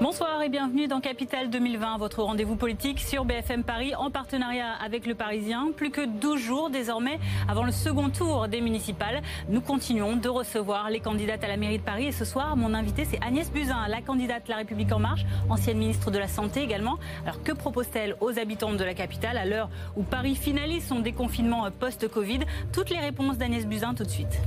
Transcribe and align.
Bonsoir 0.00 0.40
et 0.40 0.48
bienvenue 0.48 0.88
dans 0.88 1.02
Capital 1.02 1.50
2020, 1.50 1.98
votre 1.98 2.22
rendez-vous 2.22 2.56
politique 2.56 3.00
sur 3.00 3.26
BFM 3.26 3.64
Paris 3.64 3.94
en 3.94 4.10
partenariat 4.10 4.72
avec 4.72 5.04
le 5.04 5.14
Parisien. 5.14 5.72
Plus 5.76 5.90
que 5.90 6.06
12 6.06 6.40
jours 6.40 6.70
désormais 6.70 7.18
avant 7.46 7.64
le 7.64 7.70
second 7.70 8.08
tour 8.08 8.48
des 8.48 8.62
municipales. 8.62 9.20
Nous 9.50 9.60
continuons 9.60 10.16
de 10.16 10.30
recevoir 10.30 10.88
les 10.88 11.00
candidates 11.00 11.44
à 11.44 11.48
la 11.48 11.58
mairie 11.58 11.76
de 11.76 11.84
Paris 11.84 12.06
et 12.06 12.12
ce 12.12 12.24
soir, 12.24 12.56
mon 12.56 12.72
invité 12.72 13.04
c'est 13.04 13.22
Agnès 13.22 13.52
Buzyn, 13.52 13.88
la 13.88 14.00
candidate 14.00 14.48
La 14.48 14.56
République 14.56 14.90
en 14.90 15.00
marche, 15.00 15.26
ancienne 15.50 15.76
ministre 15.76 16.10
de 16.10 16.18
la 16.18 16.28
Santé 16.28 16.62
également. 16.62 16.98
Alors 17.24 17.42
que 17.42 17.52
propose-t-elle 17.52 18.16
aux 18.22 18.38
habitants 18.38 18.72
de 18.72 18.84
la 18.84 18.94
capitale 18.94 19.36
à 19.36 19.44
l'heure 19.44 19.68
où 19.96 20.02
Paris 20.02 20.34
finalise 20.34 20.86
son 20.86 21.00
déconfinement 21.00 21.70
post-Covid? 21.78 22.40
Toutes 22.72 22.88
les 22.88 23.00
réponses 23.00 23.36
d'Agnès 23.36 23.66
Buzyn 23.66 23.92
tout 23.92 24.04
de 24.04 24.08
suite. 24.08 24.40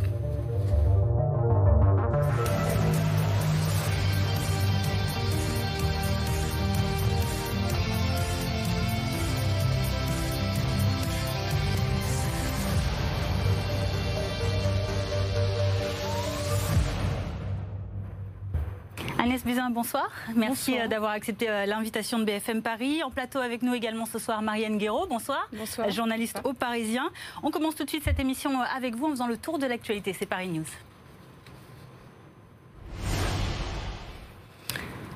Agnès 19.23 19.41
Buzyn, 19.41 19.70
bonsoir. 19.70 20.09
Merci 20.36 20.77
euh, 20.77 20.90
d'avoir 20.90 21.12
accepté 21.12 21.50
euh, 21.50 21.66
l'invitation 21.66 22.20
de 22.20 22.26
BFM 22.26 22.62
Paris. 22.62 23.04
En 23.04 23.09
plateau 23.09 23.40
avec 23.40 23.62
nous 23.62 23.73
également 23.73 24.05
ce 24.05 24.20
soir 24.20 24.41
Marianne 24.41 24.77
Guéraud, 24.77 25.08
bonsoir. 25.08 25.48
Bonsoir. 25.54 25.90
Journaliste 25.91 26.41
au 26.44 26.52
Parisien. 26.52 27.09
On 27.41 27.49
commence 27.49 27.77
tout 27.77 27.86
de 27.86 27.90
suite 27.90 28.04
cette 28.04 28.20
émission 28.20 28.52
euh, 28.52 28.66
avec 28.76 28.96
vous 28.96 29.05
en 29.05 29.12
faisant 29.12 29.27
le 29.27 29.38
tour 29.38 29.59
de 29.59 29.66
l'actualité. 29.66 30.12
C'est 30.12 30.26
Paris 30.26 30.49
News. 30.49 30.66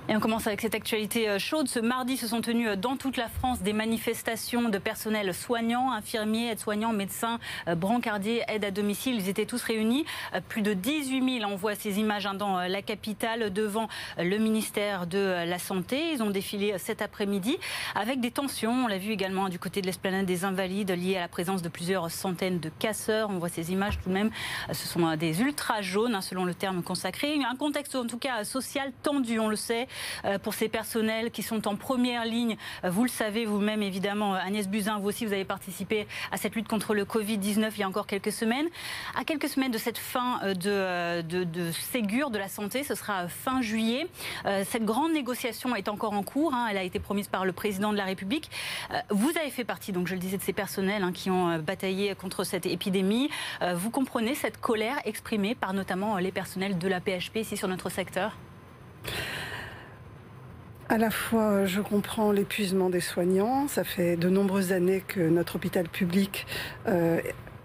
Et 0.09 0.15
on 0.15 0.21
commence 0.21 0.47
avec 0.47 0.61
cette 0.61 0.73
actualité 0.73 1.27
euh, 1.27 1.37
chaude. 1.37 1.67
Ce 1.67 1.79
mardi 1.79 2.15
se 2.15 2.27
sont 2.27 2.39
tenues 2.39 2.69
euh, 2.69 2.75
dans 2.77 2.95
toute 2.95 3.17
la 3.17 3.27
France 3.27 3.59
des 3.59 3.73
manifestations 3.73 4.69
de 4.69 4.77
personnel 4.77 5.33
soignants, 5.33 5.91
infirmiers, 5.91 6.51
aides-soignants, 6.51 6.93
médecins, 6.93 7.39
euh, 7.67 7.75
brancardiers, 7.75 8.41
aides 8.47 8.63
à 8.63 8.71
domicile. 8.71 9.15
Ils 9.17 9.27
étaient 9.27 9.45
tous 9.45 9.61
réunis. 9.61 10.05
Plus 10.47 10.61
de 10.61 10.73
18 10.73 11.39
000, 11.39 11.51
on 11.51 11.57
voit 11.57 11.75
ces 11.75 11.99
images 11.99 12.25
hein, 12.25 12.35
dans 12.35 12.57
la 12.59 12.81
capitale 12.81 13.51
devant 13.51 13.89
le 14.17 14.37
ministère 14.37 15.07
de 15.07 15.43
la 15.45 15.59
Santé. 15.59 16.13
Ils 16.13 16.23
ont 16.23 16.29
défilé 16.29 16.75
cet 16.77 17.01
après-midi 17.01 17.57
avec 17.93 18.21
des 18.21 18.31
tensions. 18.31 18.85
On 18.85 18.87
l'a 18.87 18.97
vu 18.97 19.11
également 19.11 19.49
du 19.49 19.59
côté 19.59 19.81
de 19.81 19.87
l'esplanade 19.87 20.25
des 20.25 20.45
Invalides 20.45 20.91
liées 20.91 21.17
à 21.17 21.21
la 21.21 21.27
présence 21.27 21.61
de 21.61 21.69
plusieurs 21.69 22.09
centaines 22.11 22.59
de 22.59 22.69
casseurs. 22.69 23.29
On 23.29 23.39
voit 23.39 23.49
ces 23.49 23.71
images 23.71 23.99
tout 23.99 24.09
de 24.09 24.13
même. 24.13 24.29
Ce 24.71 24.87
sont 24.87 25.15
des 25.17 25.41
ultra 25.41 25.81
jaunes, 25.81 26.15
hein, 26.15 26.21
selon 26.21 26.45
le 26.45 26.53
terme 26.53 26.81
consacré. 26.81 27.37
Un 27.43 27.55
contexte 27.55 27.95
en 27.95 28.05
tout 28.05 28.17
cas 28.17 28.43
social 28.43 28.91
tendu, 29.03 29.39
on 29.39 29.49
le 29.49 29.55
sait. 29.55 29.87
Euh, 30.25 30.39
pour 30.39 30.53
ces 30.53 30.69
personnels 30.69 31.31
qui 31.31 31.43
sont 31.43 31.67
en 31.67 31.75
première 31.75 32.25
ligne. 32.25 32.57
Euh, 32.83 32.89
vous 32.89 33.03
le 33.03 33.09
savez 33.09 33.45
vous-même, 33.45 33.81
évidemment, 33.81 34.35
euh, 34.35 34.39
Agnès 34.39 34.67
Buzyn, 34.67 34.99
vous 34.99 35.09
aussi, 35.09 35.25
vous 35.25 35.33
avez 35.33 35.45
participé 35.45 36.07
à 36.31 36.37
cette 36.37 36.55
lutte 36.55 36.67
contre 36.67 36.93
le 36.93 37.05
Covid-19 37.05 37.71
il 37.75 37.79
y 37.79 37.83
a 37.83 37.87
encore 37.87 38.07
quelques 38.07 38.31
semaines. 38.31 38.67
À 39.15 39.23
quelques 39.23 39.49
semaines 39.49 39.71
de 39.71 39.77
cette 39.77 39.97
fin 39.97 40.39
de, 40.43 41.21
de, 41.21 41.71
Ségur 41.71 42.29
de 42.29 42.37
la 42.37 42.47
santé, 42.47 42.83
ce 42.83 42.95
sera 42.95 43.27
fin 43.27 43.61
juillet. 43.61 44.07
Cette 44.65 44.85
grande 44.85 45.13
négociation 45.13 45.75
est 45.75 45.89
encore 45.89 46.13
en 46.13 46.23
cours. 46.23 46.53
Hein. 46.53 46.67
Elle 46.69 46.77
a 46.77 46.83
été 46.83 46.99
promise 46.99 47.27
par 47.27 47.45
le 47.45 47.51
président 47.51 47.91
de 47.91 47.97
la 47.97 48.05
République. 48.05 48.49
Vous 49.09 49.29
avez 49.29 49.49
fait 49.49 49.63
partie, 49.63 49.91
donc 49.91 50.07
je 50.07 50.13
le 50.13 50.19
disais, 50.19 50.37
de 50.37 50.43
ces 50.43 50.53
personnels 50.53 51.03
hein, 51.03 51.11
qui 51.13 51.29
ont 51.29 51.59
bataillé 51.59 52.15
contre 52.15 52.43
cette 52.43 52.65
épidémie. 52.65 53.29
Vous 53.75 53.89
comprenez 53.89 54.35
cette 54.35 54.59
colère 54.59 54.97
exprimée 55.05 55.55
par 55.55 55.73
notamment 55.73 56.17
les 56.17 56.31
personnels 56.31 56.77
de 56.77 56.87
la 56.87 56.99
PHP 56.99 57.37
ici 57.37 57.57
sur 57.57 57.67
notre 57.67 57.89
secteur? 57.89 58.35
À 60.89 60.97
la 60.97 61.09
fois, 61.11 61.65
je 61.65 61.81
comprends 61.81 62.31
l'épuisement 62.31 62.89
des 62.89 63.01
soignants. 63.01 63.67
Ça 63.67 63.83
fait 63.83 64.15
de 64.15 64.29
nombreuses 64.29 64.71
années 64.71 65.03
que 65.05 65.19
notre 65.19 65.57
hôpital 65.57 65.89
public 65.89 66.47
euh, 66.87 67.19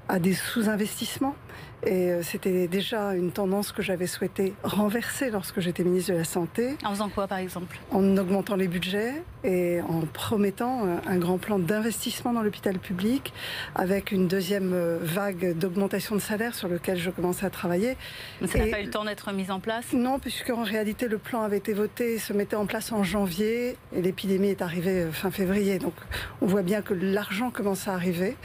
a 0.08 0.18
des 0.18 0.34
sous-investissements. 0.34 1.36
Et 1.84 2.10
euh, 2.10 2.22
c'était 2.22 2.68
déjà 2.68 3.14
une 3.14 3.32
tendance 3.32 3.72
que 3.72 3.82
j'avais 3.82 4.06
souhaité 4.06 4.54
renverser 4.62 5.30
lorsque 5.30 5.58
j'étais 5.58 5.82
ministre 5.82 6.12
de 6.12 6.18
la 6.18 6.24
Santé. 6.24 6.76
En 6.84 6.90
faisant 6.90 7.08
quoi, 7.08 7.26
par 7.26 7.38
exemple? 7.38 7.80
En 7.90 8.16
augmentant 8.16 8.54
les 8.54 8.68
budgets 8.68 9.14
et 9.42 9.80
en 9.80 10.02
promettant 10.02 10.86
euh, 10.86 10.96
un 11.08 11.18
grand 11.18 11.38
plan 11.38 11.58
d'investissement 11.58 12.32
dans 12.32 12.42
l'hôpital 12.42 12.78
public, 12.78 13.32
avec 13.74 14.12
une 14.12 14.28
deuxième 14.28 14.72
euh, 14.72 14.98
vague 15.02 15.58
d'augmentation 15.58 16.14
de 16.14 16.20
salaire 16.20 16.54
sur 16.54 16.68
lequel 16.68 16.98
je 16.98 17.10
commençais 17.10 17.46
à 17.46 17.50
travailler. 17.50 17.96
Mais 18.40 18.46
ça 18.46 18.58
n'a 18.58 18.66
pas 18.66 18.80
eu 18.80 18.84
le 18.84 18.90
temps 18.90 19.04
d'être 19.04 19.32
mis 19.32 19.50
en 19.50 19.58
place? 19.58 19.92
Non, 19.92 20.20
puisqu'en 20.20 20.62
réalité, 20.62 21.08
le 21.08 21.18
plan 21.18 21.42
avait 21.42 21.58
été 21.58 21.72
voté, 21.72 22.18
se 22.18 22.32
mettait 22.32 22.54
en 22.54 22.66
place 22.66 22.92
en 22.92 23.02
janvier, 23.02 23.76
et 23.92 24.02
l'épidémie 24.02 24.50
est 24.50 24.62
arrivée 24.62 25.08
fin 25.10 25.32
février. 25.32 25.80
Donc 25.80 25.94
on 26.40 26.46
voit 26.46 26.62
bien 26.62 26.80
que 26.80 26.94
l'argent 26.94 27.50
commence 27.50 27.88
à 27.88 27.94
arriver. 27.94 28.36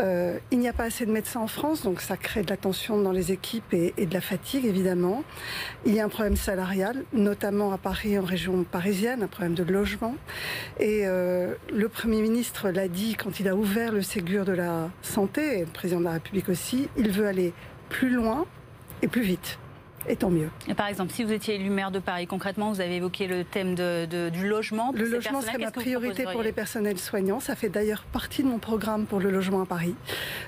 il 0.00 0.58
n'y 0.58 0.68
a 0.68 0.72
pas 0.72 0.84
assez 0.84 1.04
de 1.04 1.12
médecins 1.12 1.40
en 1.40 1.46
France, 1.46 1.82
donc 1.82 2.00
ça 2.00 2.16
crée 2.16 2.39
de 2.42 2.50
la 2.50 2.56
tension 2.56 3.00
dans 3.00 3.12
les 3.12 3.32
équipes 3.32 3.72
et, 3.72 4.06
de 4.06 4.14
la 4.14 4.20
fatigue, 4.20 4.64
évidemment. 4.64 5.22
Il 5.86 5.94
y 5.94 6.00
a 6.00 6.04
un 6.04 6.08
problème 6.08 6.36
salarial, 6.36 7.04
notamment 7.12 7.72
à 7.72 7.78
Paris, 7.78 8.18
en 8.18 8.24
région 8.24 8.64
parisienne, 8.64 9.22
un 9.22 9.26
problème 9.26 9.54
de 9.54 9.64
logement. 9.64 10.14
Et 10.78 11.06
euh, 11.06 11.54
le 11.72 11.88
Premier 11.88 12.22
ministre 12.22 12.70
l'a 12.70 12.88
dit 12.88 13.14
quand 13.14 13.40
il 13.40 13.48
a 13.48 13.54
ouvert 13.54 13.92
le 13.92 14.02
Ségur 14.02 14.44
de 14.44 14.52
la 14.52 14.90
santé, 15.02 15.60
le 15.60 15.66
Président 15.66 16.00
de 16.00 16.04
la 16.04 16.12
République 16.12 16.48
aussi, 16.48 16.88
il 16.96 17.10
veut 17.10 17.26
aller 17.26 17.52
plus 17.88 18.10
loin 18.10 18.46
et 19.02 19.08
plus 19.08 19.22
vite 19.22 19.58
et 20.08 20.16
tant 20.16 20.30
mieux. 20.30 20.50
Et 20.68 20.74
par 20.74 20.86
exemple, 20.86 21.12
si 21.12 21.24
vous 21.24 21.32
étiez 21.32 21.54
élu 21.56 21.70
maire 21.70 21.90
de 21.90 21.98
Paris, 21.98 22.26
concrètement, 22.26 22.72
vous 22.72 22.80
avez 22.80 22.96
évoqué 22.96 23.26
le 23.26 23.44
thème 23.44 23.74
du 23.74 24.48
logement. 24.48 24.92
le 24.94 25.04
logement 25.04 25.40
serait 25.40 25.58
ma 25.58 25.70
priorité 25.70 26.24
pour 26.24 26.42
les 26.42 26.52
personnels 26.52 26.98
soignants. 26.98 27.40
Ça 27.40 27.54
fait 27.54 27.68
d'ailleurs 27.68 28.04
partie 28.12 28.42
de 28.42 28.48
mon 28.48 28.58
programme 28.58 29.06
pour 29.06 29.20
le 29.20 29.30
logement 29.30 29.62
à 29.62 29.66
Paris, 29.66 29.94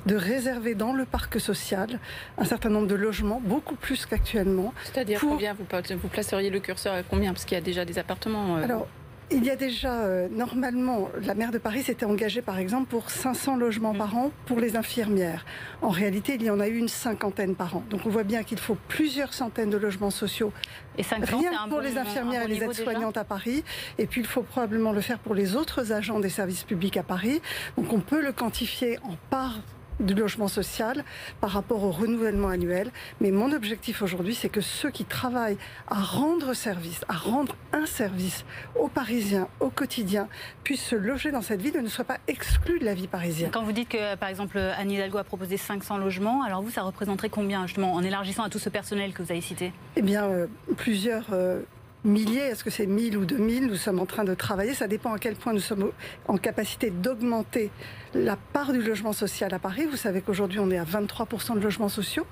de 0.07 0.17
réserver 0.17 0.75
dans 0.75 0.93
le 0.93 1.05
parc 1.05 1.41
social 1.41 1.99
un 2.39 2.45
certain 2.45 2.69
nombre 2.69 2.87
de 2.87 2.95
logements, 2.95 3.41
beaucoup 3.45 3.77
plus 3.77 4.07
qu'actuellement. 4.07 4.73
C'est-à-dire 4.85 5.21
combien 5.21 5.55
vous, 5.55 5.65
vous, 5.97 6.09
placeriez 6.09 6.51
le 6.51 6.61
curseur 6.61 6.95
à 6.95 7.03
combien? 7.03 7.33
Parce 7.33 7.45
qu'il 7.45 7.57
y 7.57 7.61
a 7.61 7.65
déjà 7.65 7.85
des 7.85 7.99
appartements. 7.99 8.57
Euh, 8.57 8.65
Alors, 8.65 8.87
il 9.35 9.45
y 9.45 9.51
a 9.51 9.57
déjà, 9.57 10.01
euh, 10.01 10.29
normalement, 10.31 11.09
la 11.23 11.35
maire 11.35 11.51
de 11.51 11.59
Paris 11.59 11.83
s'était 11.83 12.05
engagée, 12.05 12.43
par 12.43 12.59
exemple, 12.59 12.89
pour 12.89 13.11
500 13.11 13.57
logements 13.57 13.95
par 13.95 14.17
an 14.17 14.31
pour 14.47 14.61
les 14.61 14.77
infirmières. 14.77 15.45
En 15.81 15.89
réalité, 15.89 16.35
il 16.35 16.43
y 16.43 16.51
en 16.51 16.61
a 16.61 16.69
eu 16.69 16.77
une 16.77 16.89
cinquantaine 16.89 17.55
par 17.55 17.77
an. 17.77 17.85
Donc 17.91 18.03
on 18.07 18.11
voit 18.11 18.25
bien 18.25 18.43
qu'il 18.43 18.59
faut 18.59 18.77
plusieurs 18.89 19.33
centaines 19.33 19.71
de 19.71 19.77
logements 19.77 20.11
sociaux. 20.11 20.53
Et 20.99 21.03
500, 21.03 21.39
rien 21.39 21.69
pour 21.69 21.81
les 21.81 21.97
infirmières 21.97 22.43
et 22.43 22.49
les 22.49 22.63
aides-soignantes 22.63 23.17
à 23.17 23.25
Paris. 23.25 23.65
Et 23.99 24.07
puis 24.07 24.21
il 24.21 24.27
faut 24.27 24.43
probablement 24.43 24.93
le 24.93 25.01
faire 25.01 25.19
pour 25.19 25.35
les 25.35 25.57
autres 25.57 25.93
agents 25.93 26.21
des 26.21 26.29
services 26.29 26.65
publics 26.65 26.97
à 26.97 27.03
Paris. 27.03 27.41
Donc 27.77 27.93
on 27.93 28.01
peut 28.01 28.23
le 28.23 28.33
quantifier 28.33 28.99
en 29.05 29.17
part 29.31 29.61
du 30.03 30.15
logement 30.15 30.49
social 30.49 31.05
par 31.41 31.51
rapport 31.51 31.83
au 31.85 31.91
renouvellement 31.91 32.49
annuel. 32.49 32.91
Mais 33.21 33.31
mon 33.31 33.53
objectif 33.53 34.03
aujourd'hui, 34.03 34.35
c'est 34.35 34.49
que 34.49 34.61
ceux 34.61 34.91
qui 34.91 35.05
travaillent 35.05 35.59
à 35.89 36.01
rendre 36.01 36.55
service, 36.55 37.05
à 37.09 37.15
rendre 37.15 37.57
un 37.73 37.87
service 37.87 38.45
aux 38.79 38.89
Parisiens 38.89 39.49
au 39.61 39.71
quotidien, 39.71 40.29
puissent 40.65 40.85
se 40.85 40.97
loger 40.97 41.31
dans 41.31 41.43
cette 41.43 41.63
ville 41.63 41.77
et 41.77 41.83
ne 41.83 41.89
soient 41.89 42.05
pas 42.05 42.19
exclus 42.29 42.79
de 42.79 42.85
la 42.85 42.95
vie 42.95 43.09
parisienne. 43.09 43.51
Quand 43.53 43.65
vous 43.65 43.73
dites 43.73 43.89
que, 43.89 44.17
par 44.17 44.29
exemple, 44.29 44.59
Anne 44.59 44.91
Hidalgo 44.91 45.19
a 45.19 45.25
proposé 45.25 45.57
500 45.57 45.99
logements, 45.99 46.43
alors 46.43 46.63
vous, 46.63 46.71
ça 46.71 46.83
représenterait 46.83 47.31
combien, 47.31 47.67
justement, 47.67 47.95
en 47.95 48.03
élargissant 48.03 48.43
à 48.43 48.51
tout 48.51 48.59
ce 48.59 48.69
personnel 48.69 49.13
que 49.13 49.23
vous 49.23 49.31
avez 49.31 49.41
cité? 49.41 49.73
Eh 49.97 50.03
bien, 50.03 50.25
euh, 50.25 50.47
plusieurs... 50.77 51.27
Euh, 51.33 51.63
milliers, 52.05 52.41
est-ce 52.41 52.65
que 52.65 52.71
c'est 52.71 52.87
1000 52.87 53.17
ou 53.17 53.25
2000 53.25 53.67
Nous 53.67 53.77
sommes 53.77 54.01
en 54.01 54.07
train 54.07 54.25
de 54.25 54.35
travailler. 54.35 54.75
Ça 54.75 54.89
dépend 54.89 55.13
à 55.13 55.19
quel 55.19 55.35
point 55.35 55.53
nous 55.53 55.61
sommes 55.61 55.93
en 56.29 56.37
capacité 56.37 56.91
d'augmenter 56.91 57.71
la 58.15 58.37
part 58.37 58.73
du 58.73 58.83
logement 58.83 59.13
social 59.13 59.53
à 59.55 59.59
Paris. 59.59 59.87
Vous 59.87 59.97
savez 59.97 60.21
qu'aujourd'hui, 60.21 60.59
on 60.59 60.71
est 60.71 60.79
à 60.79 60.85
23% 60.85 61.55
de 61.55 61.61
logements 61.61 61.89
sociaux. 61.89 62.27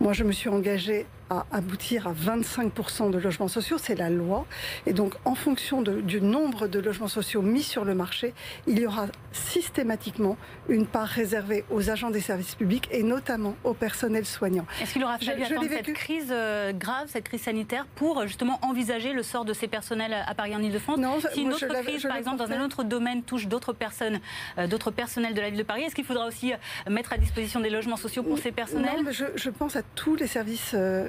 Moi, 0.00 0.12
je 0.12 0.24
me 0.24 0.32
suis 0.32 0.48
engagée 0.48 1.06
à 1.30 1.46
aboutir 1.52 2.08
à 2.08 2.12
25% 2.12 3.10
de 3.10 3.18
logements 3.18 3.48
sociaux. 3.48 3.76
C'est 3.78 3.94
la 3.94 4.10
loi. 4.10 4.46
Et 4.86 4.92
donc, 4.92 5.14
en 5.24 5.34
fonction 5.34 5.82
du 5.82 6.20
nombre 6.20 6.68
de 6.68 6.78
logements 6.78 7.08
sociaux 7.08 7.42
mis 7.42 7.62
sur 7.62 7.84
le 7.84 7.94
marché, 7.94 8.34
il 8.66 8.78
y 8.78 8.86
aura 8.86 9.06
systématiquement 9.32 10.36
une 10.68 10.86
part 10.86 11.06
réservée 11.06 11.64
aux 11.70 11.90
agents 11.90 12.10
des 12.10 12.20
services 12.20 12.54
publics 12.54 12.88
et 12.90 13.02
notamment 13.02 13.56
au 13.64 13.74
personnel 13.74 14.24
soignant. 14.24 14.66
Est-ce 14.82 14.94
qu'il 14.94 15.04
aura 15.04 15.18
fallu 15.18 15.42
attendre 15.42 15.66
cette 15.68 15.92
crise 15.92 16.28
euh, 16.30 16.72
grave, 16.72 17.08
cette 17.08 17.24
crise 17.24 17.42
sanitaire, 17.42 17.86
pour 17.94 18.26
justement 18.26 18.58
envisager 18.62 19.12
le 19.12 19.22
sort 19.22 19.44
de 19.44 19.52
ces 19.52 19.68
personnels 19.68 20.14
à 20.26 20.34
Paris 20.34 20.54
en 20.56 20.62
Ile-de-France 20.62 20.98
Si 21.32 21.42
une 21.42 21.52
autre 21.52 21.66
crise, 21.82 22.02
par 22.02 22.16
exemple, 22.16 22.38
dans 22.38 22.50
un 22.50 22.64
autre 22.64 22.84
domaine 22.84 23.22
touche 23.22 23.46
d'autres 23.46 23.72
personnes, 23.72 24.20
euh, 24.58 24.66
d'autres 24.66 24.90
personnes 24.90 25.18
de 25.32 25.40
la 25.40 25.50
ville 25.50 25.58
de 25.58 25.64
Paris? 25.64 25.82
Est-ce 25.82 25.94
qu'il 25.94 26.04
faudra 26.04 26.26
aussi 26.26 26.52
euh, 26.52 26.56
mettre 26.90 27.12
à 27.12 27.18
disposition 27.18 27.60
des 27.60 27.70
logements 27.70 27.96
sociaux 27.96 28.22
pour 28.22 28.38
ces 28.38 28.52
personnels? 28.52 29.04
Non, 29.04 29.10
je, 29.10 29.50
pense 29.50 29.76
à 29.76 29.82
tous 29.94 30.16
les 30.16 30.26
services. 30.26 30.72
Euh, 30.74 31.08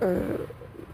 嗯 0.00 0.38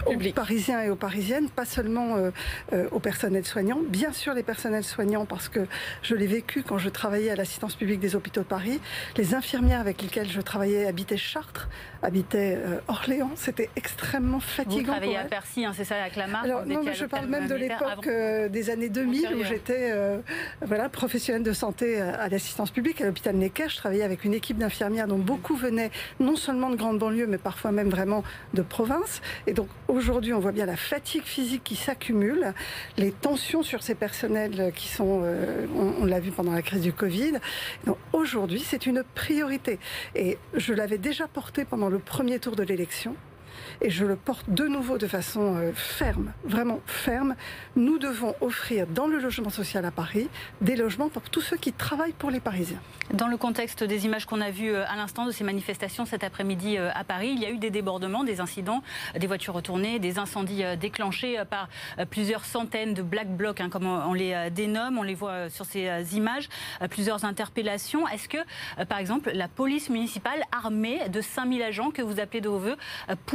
euh, 0.07 0.15
aux 0.15 0.33
Parisiens 0.33 0.83
et 0.83 0.91
aux 0.91 0.97
Parisiennes, 0.97 1.49
pas 1.49 1.65
seulement 1.65 2.17
euh, 2.17 2.31
euh, 2.73 2.89
aux 2.91 2.99
personnels 2.99 3.45
soignants. 3.45 3.81
Bien 3.89 4.13
sûr, 4.13 4.35
les 4.35 4.43
personnels 4.43 4.85
soignants, 4.85 5.25
parce 5.25 5.49
que 5.49 5.67
je 6.03 6.15
l'ai 6.15 6.27
vécu 6.27 6.63
quand 6.63 6.79
je 6.79 6.89
travaillais 6.89 7.31
à 7.31 7.37
l'assistance 7.37 7.75
publique 7.75 8.01
des 8.01 8.17
hôpitaux 8.17 8.41
de 8.41 8.47
Paris. 8.47 8.81
Les 9.17 9.35
infirmières 9.35 9.81
avec 9.81 10.03
lesquelles 10.03 10.31
je 10.31 10.41
travaillais 10.41 10.87
habitaient 10.87 11.17
Chartres, 11.17 11.69
habitaient 12.03 12.59
euh, 12.59 12.81
Orléans. 12.89 13.31
C'était 13.35 13.71
extrêmement 13.77 14.41
fatigant. 14.41 14.77
Vous 14.77 14.85
travaillez 14.85 15.17
à 15.17 15.25
Percy, 15.25 15.65
hein, 15.65 15.73
c'est 15.75 15.85
ça, 15.85 15.97
avec 16.01 16.17
la 16.17 16.27
marque 16.27 16.45
Alors, 16.45 16.67
Non, 16.67 16.83
mais 16.85 16.95
je 16.95 17.05
parle 17.05 17.27
même 17.27 17.47
de 17.47 17.55
l'époque 17.55 18.09
des 18.51 18.71
années 18.71 18.89
2000 18.89 19.35
où 19.35 19.45
j'étais 19.45 19.93
voilà, 20.63 20.89
professionnelle 20.89 21.43
de 21.43 21.53
santé 21.53 22.01
à, 22.01 22.29
l'assistance 22.29 22.71
publique 22.71 23.01
à 23.01 23.07
l'hôpital 23.07 23.37
Necker. 23.37 23.69
Je 23.69 23.77
travaillais 23.77 24.03
avec 24.03 24.25
une 24.25 24.35
équipe 24.35 24.59
d'infirmières 24.59 25.07
dont 25.07 25.19
beaucoup 25.19 25.57
venaient 25.57 25.91
non 26.19 26.37
seulement 26.37 26.71
de 26.71 26.77
grandes 26.77 26.99
banlieues, 26.99 27.27
mais 27.27 27.39
parfois 27.39 27.73
même 27.73 27.91
vraiment 27.91 28.25
de 28.55 28.63
province. 28.63 29.21
Et 29.47 29.53
donc, 29.53 29.69
Aujourd'hui, 29.91 30.33
on 30.33 30.39
voit 30.39 30.53
bien 30.53 30.67
la 30.67 30.77
fatigue 30.77 31.25
physique 31.25 31.65
qui 31.65 31.75
s'accumule, 31.75 32.55
les 32.97 33.11
tensions 33.11 33.65
sur 33.65 33.83
ces 33.83 33.97
personnels 33.97 34.73
qui 34.77 34.87
sont, 34.87 35.23
euh, 35.25 35.67
on, 35.75 36.05
l'a 36.05 36.21
vu 36.21 36.31
pendant 36.31 36.53
la 36.53 36.63
crise 36.63 36.83
du 36.83 36.93
Covid. 36.93 37.33
Donc 37.87 37.97
aujourd'hui, 38.13 38.61
c'est 38.61 38.87
une 38.87 39.03
priorité. 39.17 39.81
Et 40.15 40.39
je 40.55 40.75
l'avais 40.75 40.97
déjà 40.97 41.27
porté 41.27 41.65
pendant 41.65 41.89
le 41.89 41.99
premier 41.99 42.39
tour 42.39 42.55
de 42.55 42.63
l'élection 42.63 43.17
et 43.81 43.91
je 43.91 44.05
le 44.05 44.17
porte 44.17 44.49
de 44.49 44.67
nouveau 44.67 44.99
de 44.99 45.07
façon 45.07 45.57
euh, 45.57 45.73
ferme, 45.75 46.33
vraiment 46.45 46.81
ferme. 46.87 47.35
Nous 47.77 47.99
devons 47.99 48.35
offrir 48.41 48.87
dans 48.87 49.07
le 49.07 49.19
logement 49.19 49.51
social 49.51 49.85
à 49.85 49.91
Paris 49.91 50.29
des 50.61 50.77
logements 50.77 51.09
pour 51.09 51.23
tous 51.23 51.41
ceux 51.41 51.57
qui 51.57 51.73
travaillent 51.73 52.13
pour 52.13 52.31
les 52.31 52.41
Parisiens. 52.41 52.81
Dans 53.13 53.29
le 53.29 53.37
contexte 53.37 53.83
des 53.83 54.07
images 54.07 54.27
qu'on 54.27 54.41
a 54.41 54.51
vues 54.51 54.73
euh, 54.73 54.85
à 54.87 54.97
l'instant 54.97 55.27
de 55.27 55.31
ces 55.31 55.45
manifestations 55.45 56.05
cet 56.05 56.25
après-midi 56.25 56.79
euh, 56.79 56.91
à 56.95 57.05
Paris, 57.05 57.31
il 57.33 57.41
y 57.41 57.47
a 57.47 57.51
eu 57.51 57.59
des 57.59 57.71
débordements, 57.71 58.25
des 58.25 58.41
incidents, 58.41 58.83
des 59.19 59.27
voitures 59.27 59.55
retournées, 59.55 59.99
des 59.99 60.19
incendies 60.19 60.63
déclenchés 60.79 61.43
par 61.49 61.69
plusieurs 62.11 62.45
centaines 62.45 62.95
de 62.95 63.03
black 63.03 63.29
blocs, 63.29 63.61
hein, 63.61 63.69
comme 63.71 63.87
on 63.87 64.13
les 64.13 64.51
dénomme. 64.51 64.99
On 64.99 65.03
les 65.03 65.15
voit 65.15 65.49
sur 65.49 65.65
ces 65.65 66.17
images, 66.17 66.49
plusieurs 66.91 67.25
interpellations. 67.25 68.07
Est-ce 68.09 68.29
que, 68.29 68.39
par 68.85 68.99
exemple, 68.99 69.31
la 69.33 69.49
police 69.49 69.91
municipale 69.91 70.43
armée 70.53 71.09
de 71.09 71.21
5000 71.21 71.63
agents 71.63 71.91
que 71.91 72.03
vous 72.03 72.21
appelez 72.21 72.41
de 72.41 72.49
vos 72.49 72.59
voeux 72.59 72.77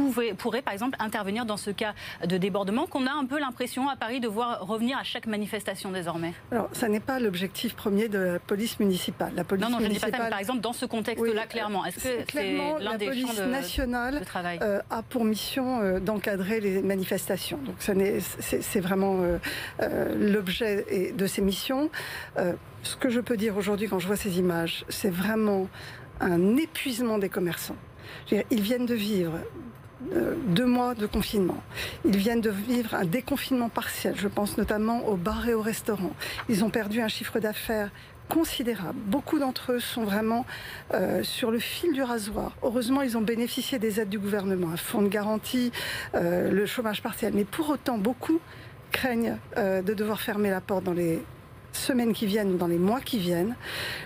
pouvait, 0.06 0.34
pourrait, 0.34 0.62
par 0.62 0.72
exemple, 0.72 0.96
intervenir 0.98 1.46
dans 1.46 1.56
ce 1.56 1.70
cas 1.70 1.94
de 2.24 2.36
débordement 2.36 2.86
qu'on 2.86 3.06
a 3.06 3.12
un 3.12 3.24
peu 3.24 3.38
l'impression 3.38 3.88
à 3.88 3.96
Paris 3.96 4.20
de 4.20 4.28
voir 4.28 4.66
revenir 4.66 4.98
à 4.98 5.04
chaque 5.04 5.26
manifestation 5.26 5.90
désormais 5.90 6.32
Alors, 6.52 6.68
ça 6.72 6.88
n'est 6.88 7.00
pas 7.00 7.18
l'objectif 7.18 7.74
premier 7.74 8.08
de 8.08 8.18
la 8.18 8.38
police 8.38 8.78
municipale. 8.80 9.32
La 9.34 9.44
police 9.44 9.64
non, 9.64 9.70
non, 9.70 9.78
je 9.80 9.88
ne 9.88 9.92
dis 9.92 9.98
pas 9.98 10.10
ça, 10.10 10.22
mais 10.22 10.30
par 10.30 10.38
exemple, 10.38 10.60
dans 10.60 10.72
ce 10.72 10.86
contexte-là, 10.86 11.46
clairement, 11.46 11.84
est-ce 11.84 11.96
que 11.96 12.24
c'est 12.32 12.56
l'un 12.80 12.96
des 12.96 13.06
police 13.06 13.26
champs 13.26 13.44
de, 13.44 13.50
nationale 13.50 14.24
travail 14.24 14.58
euh, 14.62 14.80
a 14.90 15.02
pour 15.02 15.24
mission 15.24 15.80
euh, 15.80 16.00
d'encadrer 16.00 16.60
les 16.60 16.82
manifestations. 16.82 17.58
Donc, 17.58 17.76
c'est 17.80 18.80
vraiment 18.80 19.20
euh, 19.20 20.14
l'objet 20.18 21.12
de 21.16 21.26
ces 21.26 21.42
missions. 21.42 21.90
ce 22.82 22.96
que 22.96 23.08
je 23.08 23.20
peux 23.20 23.36
dire 23.36 23.56
aujourd'hui 23.56 23.88
quand 23.88 23.98
je 23.98 24.06
vois 24.06 24.16
ces 24.16 24.38
images, 24.38 24.84
c'est 24.88 25.10
vraiment 25.10 25.68
un 26.20 26.56
épuisement 26.56 27.18
des 27.18 27.28
commerçants. 27.28 27.76
Ils 28.30 28.60
viennent 28.60 28.86
de 28.86 28.94
vivre 28.94 29.38
euh, 30.14 30.34
deux 30.48 30.66
mois 30.66 30.94
de 30.94 31.06
confinement. 31.06 31.62
Ils 32.04 32.16
viennent 32.16 32.42
de 32.42 32.50
vivre 32.50 32.94
un 32.94 33.04
déconfinement 33.04 33.70
partiel. 33.70 34.14
Je 34.16 34.28
pense 34.28 34.58
notamment 34.58 35.06
aux 35.06 35.16
bars 35.16 35.48
et 35.48 35.54
aux 35.54 35.62
restaurants. 35.62 36.12
Ils 36.48 36.64
ont 36.64 36.70
perdu 36.70 37.00
un 37.00 37.08
chiffre 37.08 37.40
d'affaires 37.40 37.90
considérable. 38.28 38.98
Beaucoup 39.06 39.38
d'entre 39.38 39.72
eux 39.72 39.80
sont 39.80 40.04
vraiment 40.04 40.44
euh, 40.92 41.22
sur 41.22 41.50
le 41.50 41.58
fil 41.58 41.92
du 41.92 42.02
rasoir. 42.02 42.56
Heureusement, 42.62 43.02
ils 43.02 43.16
ont 43.16 43.22
bénéficié 43.22 43.78
des 43.78 44.00
aides 44.00 44.08
du 44.08 44.18
gouvernement, 44.18 44.70
un 44.70 44.76
fonds 44.76 45.02
de 45.02 45.08
garantie, 45.08 45.72
euh, 46.14 46.50
le 46.50 46.66
chômage 46.66 47.02
partiel. 47.02 47.32
Mais 47.34 47.44
pour 47.44 47.70
autant, 47.70 47.98
beaucoup 47.98 48.40
craignent 48.92 49.36
de 49.56 49.94
devoir 49.94 50.20
fermer 50.20 50.48
la 50.48 50.60
porte 50.60 50.84
dans 50.84 50.92
les 50.92 51.22
semaines 51.76 52.12
qui 52.12 52.26
viennent 52.26 52.54
ou 52.54 52.56
dans 52.56 52.66
les 52.66 52.78
mois 52.78 53.00
qui 53.00 53.18
viennent. 53.18 53.54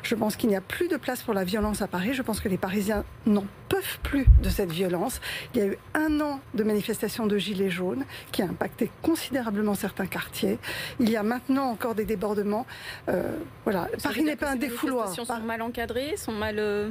Je 0.03 0.15
pense 0.15 0.37
qu'il 0.37 0.49
n'y 0.49 0.57
a 0.57 0.61
plus 0.61 0.89
de 0.89 0.97
place 0.97 1.23
pour 1.23 1.35
la 1.35 1.45
violence 1.45 1.83
à 1.83 1.87
Paris. 1.87 2.15
Je 2.15 2.23
pense 2.23 2.41
que 2.41 2.49
les 2.49 2.59
Parisiens 2.59 3.05
n'en 3.27 3.45
peuvent 3.69 3.99
plus 4.03 4.27
de 4.43 4.49
cette 4.49 4.73
violence. 4.73 5.21
Il 5.55 5.61
y 5.61 5.63
a 5.63 5.67
eu 5.67 5.79
un 5.95 6.21
an 6.21 6.41
de 6.55 6.65
manifestation 6.65 7.27
de 7.27 7.39
gilets 7.39 7.71
jaunes 7.71 8.05
qui 8.33 8.43
a 8.43 8.47
impacté 8.47 8.91
considérablement 9.03 9.75
certains 9.75 10.07
quartiers. 10.07 10.59
Il 10.99 11.09
y 11.09 11.17
a 11.17 11.23
maintenant 11.23 11.71
encore 11.71 11.95
des 11.95 12.05
débordements. 12.05 12.67
Euh, 13.09 13.37
voilà, 13.65 13.89
Paris 14.03 14.23
n'est 14.23 14.37
pas 14.37 14.51
un 14.51 14.57
défouloir. 14.57 15.07
Les 15.07 15.11
manifestations 15.11 15.37
sont 15.37 15.47
mal 15.47 15.63
encadrées, 15.63 16.17
sont 16.17 16.33
mal 16.33 16.59
euh, 16.59 16.91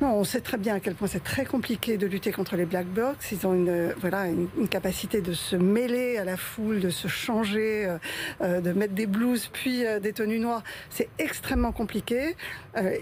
non, 0.00 0.14
on 0.14 0.22
sait 0.22 0.40
très 0.40 0.58
bien 0.58 0.76
à 0.76 0.80
quel 0.80 0.94
point 0.94 1.08
c'est 1.08 1.24
très 1.24 1.44
compliqué 1.44 1.96
de 1.96 2.06
lutter 2.06 2.30
contre 2.30 2.54
les 2.54 2.66
black 2.66 2.86
blocs. 2.86 3.16
Ils 3.32 3.44
ont 3.48 3.52
une, 3.52 3.92
voilà, 4.00 4.26
une, 4.28 4.68
capacité 4.68 5.20
de 5.20 5.32
se 5.32 5.56
mêler 5.56 6.18
à 6.18 6.24
la 6.24 6.36
foule, 6.36 6.78
de 6.78 6.90
se 6.90 7.08
changer, 7.08 7.84
euh, 7.84 7.98
euh, 8.42 8.60
de 8.60 8.72
mettre 8.72 8.94
des 8.94 9.06
blouses 9.06 9.50
puis 9.52 9.84
euh, 9.84 9.98
des 9.98 10.12
tenues 10.12 10.38
noires. 10.38 10.62
C'est 10.88 11.08
extrêmement 11.18 11.72
compliqué. 11.72 12.36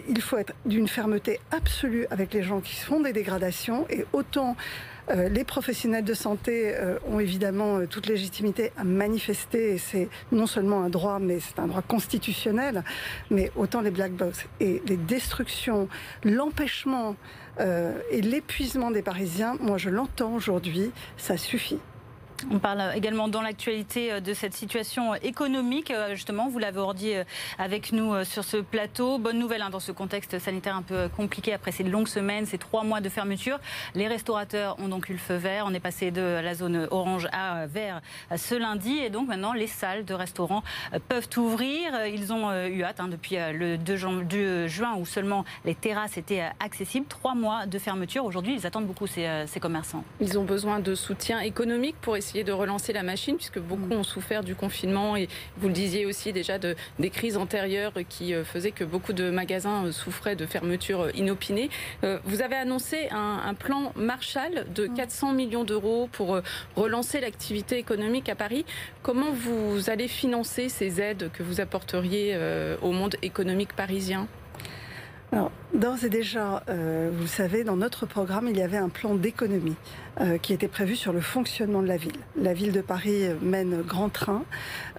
il 0.08 0.22
faut 0.22 0.38
être 0.38 0.54
d'une 0.64 0.88
fermeté 0.88 1.38
absolue 1.50 2.06
avec 2.10 2.32
les 2.32 2.43
gens 2.43 2.60
qui 2.60 2.76
font 2.76 3.00
des 3.00 3.12
dégradations 3.12 3.87
et 3.90 4.06
autant 4.14 4.56
euh, 5.11 5.29
les 5.29 5.44
professionnels 5.44 6.05
de 6.05 6.14
santé 6.14 6.75
euh, 6.75 6.99
ont 7.08 7.20
évidemment 7.20 7.79
euh, 7.79 7.87
toute 7.87 8.06
légitimité 8.06 8.73
à 8.76 8.85
manifester, 8.85 9.75
et 9.75 9.79
c'est 9.79 10.08
non 10.32 10.47
seulement 10.47 10.82
un 10.82 10.88
droit, 10.88 11.19
mais 11.20 11.38
c'est 11.41 11.58
un 11.61 11.67
droit 11.67 11.82
constitutionnel, 11.82 12.82
mais 13.31 13.53
autant 13.56 13.81
les 13.81 13.91
black 13.91 14.12
box 14.12 14.47
et 14.61 14.82
les 14.87 14.97
destructions, 14.97 15.88
l'empêchement 16.25 17.17
et 18.11 18.20
l'épuisement 18.20 18.91
des 18.91 19.00
Parisiens, 19.00 19.56
moi 19.61 19.79
je 19.79 19.88
l'entends 19.88 20.35
aujourd'hui, 20.35 20.91
ça 21.17 21.38
suffit. 21.38 21.79
On 22.50 22.58
parle 22.58 22.92
également 22.94 23.28
dans 23.28 23.42
l'actualité 23.42 24.12
euh, 24.12 24.20
de 24.20 24.34
cette 24.34 24.54
situation 24.54 25.14
économique. 25.14 25.90
Euh, 25.90 26.14
justement, 26.14 26.48
vous 26.48 26.58
l'avez 26.58 26.76
dit 26.94 27.14
euh, 27.14 27.24
avec 27.58 27.92
nous 27.92 28.24
sur 28.24 28.44
ce 28.44 28.58
plateau. 28.58 29.18
Bonne 29.18 29.38
nouvelle 29.38 29.62
hein, 29.62 29.70
dans 29.70 29.80
ce 29.80 29.92
contexte 29.92 30.38
sanitaire 30.38 30.76
un 30.76 30.82
peu 30.82 31.08
compliqué 31.08 31.52
après 31.52 31.72
ces 31.72 31.84
longues 31.84 32.08
semaines, 32.08 32.46
ces 32.46 32.58
trois 32.58 32.84
mois 32.84 33.00
de 33.00 33.08
fermeture. 33.08 33.58
Les 33.94 34.08
restaurateurs 34.08 34.78
ont 34.78 34.88
donc 34.88 35.08
eu 35.08 35.12
le 35.12 35.18
feu 35.18 35.36
vert. 35.36 35.64
On 35.66 35.74
est 35.74 35.80
passé 35.80 36.10
de 36.10 36.20
la 36.20 36.54
zone 36.54 36.86
orange 36.90 37.28
à 37.32 37.66
vert 37.66 38.00
ce 38.36 38.54
lundi. 38.54 38.98
Et 38.98 39.10
donc 39.10 39.28
maintenant, 39.28 39.52
les 39.52 39.66
salles 39.66 40.04
de 40.04 40.14
restaurants 40.14 40.62
peuvent 41.08 41.28
ouvrir. 41.36 42.06
Ils 42.06 42.32
ont 42.32 42.52
eu 42.66 42.82
hâte 42.82 43.00
hein, 43.00 43.08
depuis 43.08 43.36
le 43.36 43.78
2 43.78 44.66
juin 44.66 44.96
où 44.98 45.06
seulement 45.06 45.44
les 45.64 45.74
terrasses 45.74 46.18
étaient 46.18 46.44
accessibles. 46.60 47.06
Trois 47.06 47.34
mois 47.34 47.66
de 47.66 47.78
fermeture. 47.78 48.24
Aujourd'hui, 48.24 48.54
ils 48.54 48.66
attendent 48.66 48.86
beaucoup 48.86 49.06
ces, 49.06 49.44
ces 49.46 49.60
commerçants. 49.60 50.04
Ils 50.20 50.38
ont 50.38 50.44
besoin 50.44 50.80
de 50.80 50.94
soutien 50.94 51.40
économique 51.40 51.96
pour 52.00 52.16
essayer 52.16 52.25
essayer 52.26 52.44
de 52.44 52.52
relancer 52.52 52.93
la 52.93 53.05
machine, 53.05 53.37
puisque 53.37 53.61
beaucoup 53.61 53.94
mm. 53.94 53.99
ont 53.99 54.02
souffert 54.02 54.43
du 54.43 54.56
confinement 54.56 55.17
et 55.17 55.28
vous 55.58 55.69
le 55.69 55.75
disiez 55.75 56.06
aussi 56.06 56.32
déjà 56.32 56.58
de, 56.58 56.75
des 56.99 57.11
crises 57.11 57.37
antérieures 57.37 57.93
qui 58.08 58.34
euh, 58.34 58.44
faisaient 58.44 58.73
que 58.73 58.82
beaucoup 58.82 59.12
de 59.12 59.31
magasins 59.31 59.87
euh, 59.87 59.93
souffraient 59.93 60.34
de 60.34 60.44
fermetures 60.44 61.02
euh, 61.02 61.11
inopinées. 61.14 61.70
Vous 62.25 62.43
avez 62.43 62.56
annoncé 62.56 63.08
un, 63.11 63.55
plan 63.55 63.93
Marshall 63.96 64.67
de 64.75 64.87
400 64.87 65.32
mm. 65.32 65.37
millions 65.37 65.64
d'euros 65.64 66.08
pour 66.12 66.40
relancer 66.75 67.20
l'activité 67.20 67.78
économique 67.78 68.29
à 68.29 68.34
Paris. 68.34 68.64
Comment 69.02 69.31
vous 69.32 69.88
allez 69.88 70.08
financer 70.08 70.69
ces 70.69 71.00
aides 71.00 71.31
que 71.32 71.43
vous 71.43 71.60
apporteriez 71.60 72.39
au 72.82 72.93
monde 72.93 73.17
économique 73.22 73.74
parisien? 73.74 74.29
Alors, 75.32 75.50
d'ores 75.74 76.05
et 76.05 76.08
déjà, 76.08 76.62
vous 76.69 77.22
le 77.22 77.27
savez, 77.27 77.65
dans 77.65 77.77
notre 77.77 78.06
programme, 78.06 78.48
il 78.48 78.56
y 78.56 78.62
avait 78.62 78.77
un 78.77 78.89
plan 78.89 79.15
d'économie. 79.15 79.77
Euh, 80.19 80.39
qui 80.39 80.55
était 80.55 80.67
prévu 80.67 80.96
sur 80.96 81.13
le 81.13 81.20
fonctionnement 81.20 81.82
de 81.82 81.89
la 81.89 81.99
ville. 81.99 82.17
La 82.41 82.55
ville 82.55 82.73
de 82.73 82.81
Paris 82.81 83.27
mène 83.43 83.82
grand 83.82 84.08
train. 84.08 84.44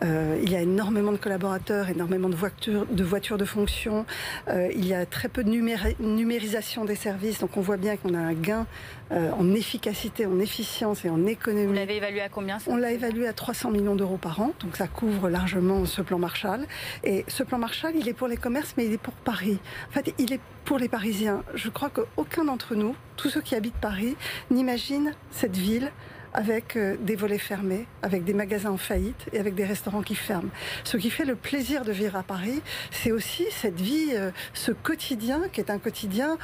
Euh, 0.03 0.39
il 0.43 0.51
y 0.51 0.55
a 0.55 0.61
énormément 0.61 1.11
de 1.11 1.17
collaborateurs, 1.17 1.89
énormément 1.89 2.29
de 2.29 2.35
voitures 2.35 2.85
de, 2.85 3.03
voitures 3.03 3.39
de 3.39 3.45
fonction. 3.45 4.05
Euh, 4.47 4.69
il 4.75 4.85
y 4.85 4.93
a 4.93 5.07
très 5.07 5.27
peu 5.27 5.43
de 5.43 5.49
numérisation 5.49 6.85
des 6.85 6.95
services. 6.95 7.39
Donc 7.39 7.57
on 7.57 7.61
voit 7.61 7.77
bien 7.77 7.97
qu'on 7.97 8.13
a 8.13 8.19
un 8.19 8.33
gain 8.33 8.67
en 9.09 9.53
efficacité, 9.53 10.25
en 10.25 10.37
efficience 10.39 11.05
et 11.05 11.09
en 11.09 11.25
économie. 11.25 11.65
Vous 11.65 11.73
l'avez 11.73 11.95
évalué 11.95 12.19
à 12.19 12.27
combien 12.27 12.57
On 12.67 12.75
l'a 12.75 12.91
évalué 12.91 13.25
à 13.25 13.33
300 13.33 13.71
millions 13.71 13.95
d'euros 13.95 14.17
par 14.17 14.41
an. 14.41 14.51
Donc 14.59 14.75
ça 14.75 14.87
couvre 14.87 15.29
largement 15.29 15.85
ce 15.85 16.01
plan 16.01 16.19
Marshall. 16.19 16.67
Et 17.05 17.23
ce 17.27 17.41
plan 17.41 17.57
Marshall, 17.57 17.93
il 17.95 18.07
est 18.07 18.13
pour 18.13 18.27
les 18.27 18.37
commerces, 18.37 18.75
mais 18.77 18.85
il 18.85 18.93
est 18.93 19.01
pour 19.01 19.13
Paris. 19.13 19.57
En 19.89 19.93
fait, 19.93 20.13
il 20.19 20.33
est 20.33 20.41
pour 20.67 20.77
les 20.77 20.89
Parisiens. 20.89 21.43
Je 21.55 21.69
crois 21.69 21.89
qu'aucun 21.89 22.43
d'entre 22.43 22.75
nous, 22.75 22.93
tous 23.15 23.29
ceux 23.29 23.39
qui 23.39 23.55
habitent 23.55 23.79
Paris, 23.79 24.17
n'imagine 24.51 25.13
cette 25.31 25.55
ville 25.55 25.93
avec 26.33 26.75
euh, 26.75 26.97
des 26.99 27.15
volets 27.15 27.37
fermés, 27.37 27.87
avec 28.01 28.25
des 28.25 28.33
magasins 28.33 28.71
en 28.71 28.77
faillite 28.77 29.29
et 29.31 29.39
avec 29.39 29.55
des 29.55 29.63
restaurants 29.63 30.01
qui 30.01 30.13
ferment. 30.13 30.49
Ce 30.83 30.97
qui 30.97 31.09
fait 31.09 31.23
le 31.23 31.35
plaisir 31.35 31.85
de 31.85 31.93
vivre 31.93 32.17
à 32.17 32.23
Paris, 32.23 32.61
c'est 32.91 33.13
aussi 33.13 33.45
cette 33.49 33.79
vie, 33.79 34.09
euh, 34.11 34.31
ce 34.53 34.73
quotidien 34.73 35.43
qui 35.53 35.61
est 35.61 35.71
un 35.71 35.79
quotidien 35.79 36.37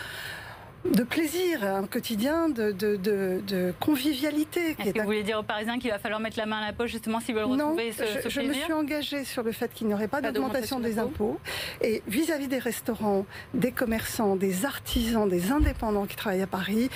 de 0.85 1.03
plaisir, 1.03 1.63
un 1.63 1.85
quotidien 1.87 2.49
de, 2.49 2.71
de, 2.71 3.73
convivialité. 3.79 4.75
Est-ce 4.79 4.91
que 4.91 4.99
vous 4.99 5.05
voulez 5.05 5.23
dire 5.23 5.39
aux 5.39 5.43
Parisiens 5.43 5.79
qu'il 5.79 5.89
va 5.89 5.99
falloir 5.99 6.19
mettre 6.19 6.37
la 6.37 6.45
main 6.45 6.57
à 6.57 6.67
la 6.67 6.73
poche 6.73 6.91
justement 6.91 7.19
s'ils 7.19 7.35
veulent 7.35 7.45
retrouver 7.45 7.91
ce, 7.91 8.03
je, 8.23 8.29
je 8.29 8.41
me 8.41 8.53
suis 8.53 8.73
engagée 8.73 9.23
sur 9.23 9.43
le 9.43 9.51
fait 9.51 9.73
qu'il 9.73 9.87
n'y 9.87 9.93
aurait 9.93 10.07
pas, 10.07 10.21
d'augmentation 10.21 10.79
des 10.79 10.99
impôts. 10.99 11.39
Et 11.81 12.03
vis-à-vis 12.07 12.47
des 12.47 12.59
restaurants, 12.59 13.25
des 13.53 13.71
commerçants, 13.71 14.35
des 14.35 14.65
artisans, 14.65 15.27
des 15.27 15.51
indépendants 15.51 16.05
qui 16.05 16.15
travaillent 16.15 16.41
à 16.41 16.47
Paris, 16.47 16.89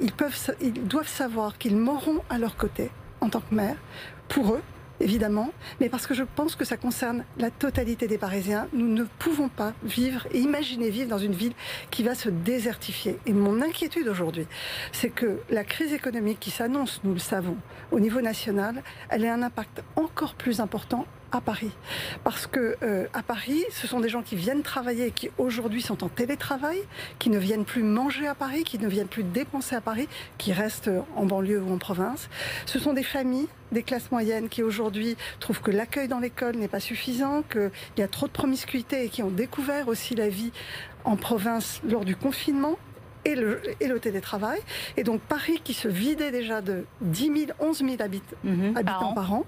ils, 0.00 0.12
peuvent, 0.12 0.36
ils 0.60 0.72
doivent 0.72 1.08
savoir 1.08 1.58
qu'ils 1.58 1.76
m'auront 1.76 2.20
à 2.30 2.38
leur 2.38 2.56
côté 2.56 2.90
en 3.20 3.28
tant 3.28 3.40
que 3.40 3.54
maire, 3.54 3.76
pour 4.28 4.54
eux, 4.54 4.62
évidemment, 5.04 5.52
mais 5.80 5.88
parce 5.88 6.06
que 6.06 6.14
je 6.14 6.24
pense 6.24 6.56
que 6.56 6.64
ça 6.64 6.76
concerne 6.76 7.24
la 7.38 7.50
totalité 7.50 8.08
des 8.08 8.18
Parisiens. 8.18 8.66
Nous 8.72 8.88
ne 8.88 9.04
pouvons 9.04 9.48
pas 9.48 9.74
vivre 9.84 10.26
et 10.32 10.40
imaginer 10.40 10.88
vivre 10.90 11.08
dans 11.08 11.18
une 11.18 11.34
ville 11.34 11.52
qui 11.90 12.02
va 12.02 12.14
se 12.14 12.30
désertifier. 12.30 13.18
Et 13.26 13.34
mon 13.34 13.60
inquiétude 13.60 14.08
aujourd'hui, 14.08 14.46
c'est 14.92 15.10
que 15.10 15.40
la 15.50 15.62
crise 15.62 15.92
économique 15.92 16.40
qui 16.40 16.50
s'annonce, 16.50 17.00
nous 17.04 17.12
le 17.12 17.18
savons, 17.18 17.56
au 17.92 18.00
niveau 18.00 18.22
national, 18.22 18.82
elle 19.10 19.26
a 19.26 19.34
un 19.34 19.42
impact 19.42 19.82
encore 19.96 20.34
plus 20.34 20.60
important 20.60 21.06
à 21.34 21.40
Paris. 21.40 21.70
Parce 22.22 22.46
que 22.46 22.76
euh, 22.82 23.06
à 23.12 23.22
Paris, 23.22 23.64
ce 23.70 23.86
sont 23.86 24.00
des 24.00 24.08
gens 24.08 24.22
qui 24.22 24.36
viennent 24.36 24.62
travailler 24.62 25.06
et 25.06 25.10
qui 25.10 25.30
aujourd'hui 25.38 25.82
sont 25.82 26.04
en 26.04 26.08
télétravail, 26.08 26.78
qui 27.18 27.30
ne 27.30 27.38
viennent 27.38 27.64
plus 27.64 27.82
manger 27.82 28.26
à 28.26 28.34
Paris, 28.34 28.64
qui 28.64 28.78
ne 28.78 28.88
viennent 28.88 29.08
plus 29.08 29.24
dépenser 29.24 29.76
à 29.76 29.80
Paris, 29.80 30.08
qui 30.38 30.52
restent 30.52 30.90
en 31.16 31.26
banlieue 31.26 31.62
ou 31.62 31.72
en 31.72 31.78
province. 31.78 32.28
Ce 32.66 32.78
sont 32.78 32.92
des 32.92 33.02
familles 33.02 33.48
des 33.72 33.82
classes 33.82 34.10
moyennes 34.10 34.48
qui 34.48 34.62
aujourd'hui 34.62 35.16
trouvent 35.40 35.60
que 35.60 35.70
l'accueil 35.70 36.08
dans 36.08 36.20
l'école 36.20 36.56
n'est 36.56 36.68
pas 36.68 36.80
suffisant, 36.80 37.42
qu'il 37.42 37.70
y 37.98 38.02
a 38.02 38.08
trop 38.08 38.26
de 38.26 38.32
promiscuité 38.32 39.04
et 39.04 39.08
qui 39.08 39.22
ont 39.22 39.30
découvert 39.30 39.88
aussi 39.88 40.14
la 40.14 40.28
vie 40.28 40.52
en 41.04 41.16
province 41.16 41.80
lors 41.86 42.04
du 42.04 42.16
confinement 42.16 42.78
et 43.24 43.34
le, 43.34 43.60
et 43.80 43.88
le, 43.88 43.98
télétravail. 44.00 44.60
Et 44.96 45.02
donc 45.02 45.20
Paris 45.20 45.60
qui 45.64 45.74
se 45.74 45.88
vidait 45.88 46.30
déjà 46.30 46.60
de 46.60 46.84
10 47.00 47.46
000, 47.46 47.52
11 47.58 47.78
000 47.78 47.90
mhm. 48.44 48.76
habitants 48.76 49.14
par 49.14 49.32
an 49.32 49.44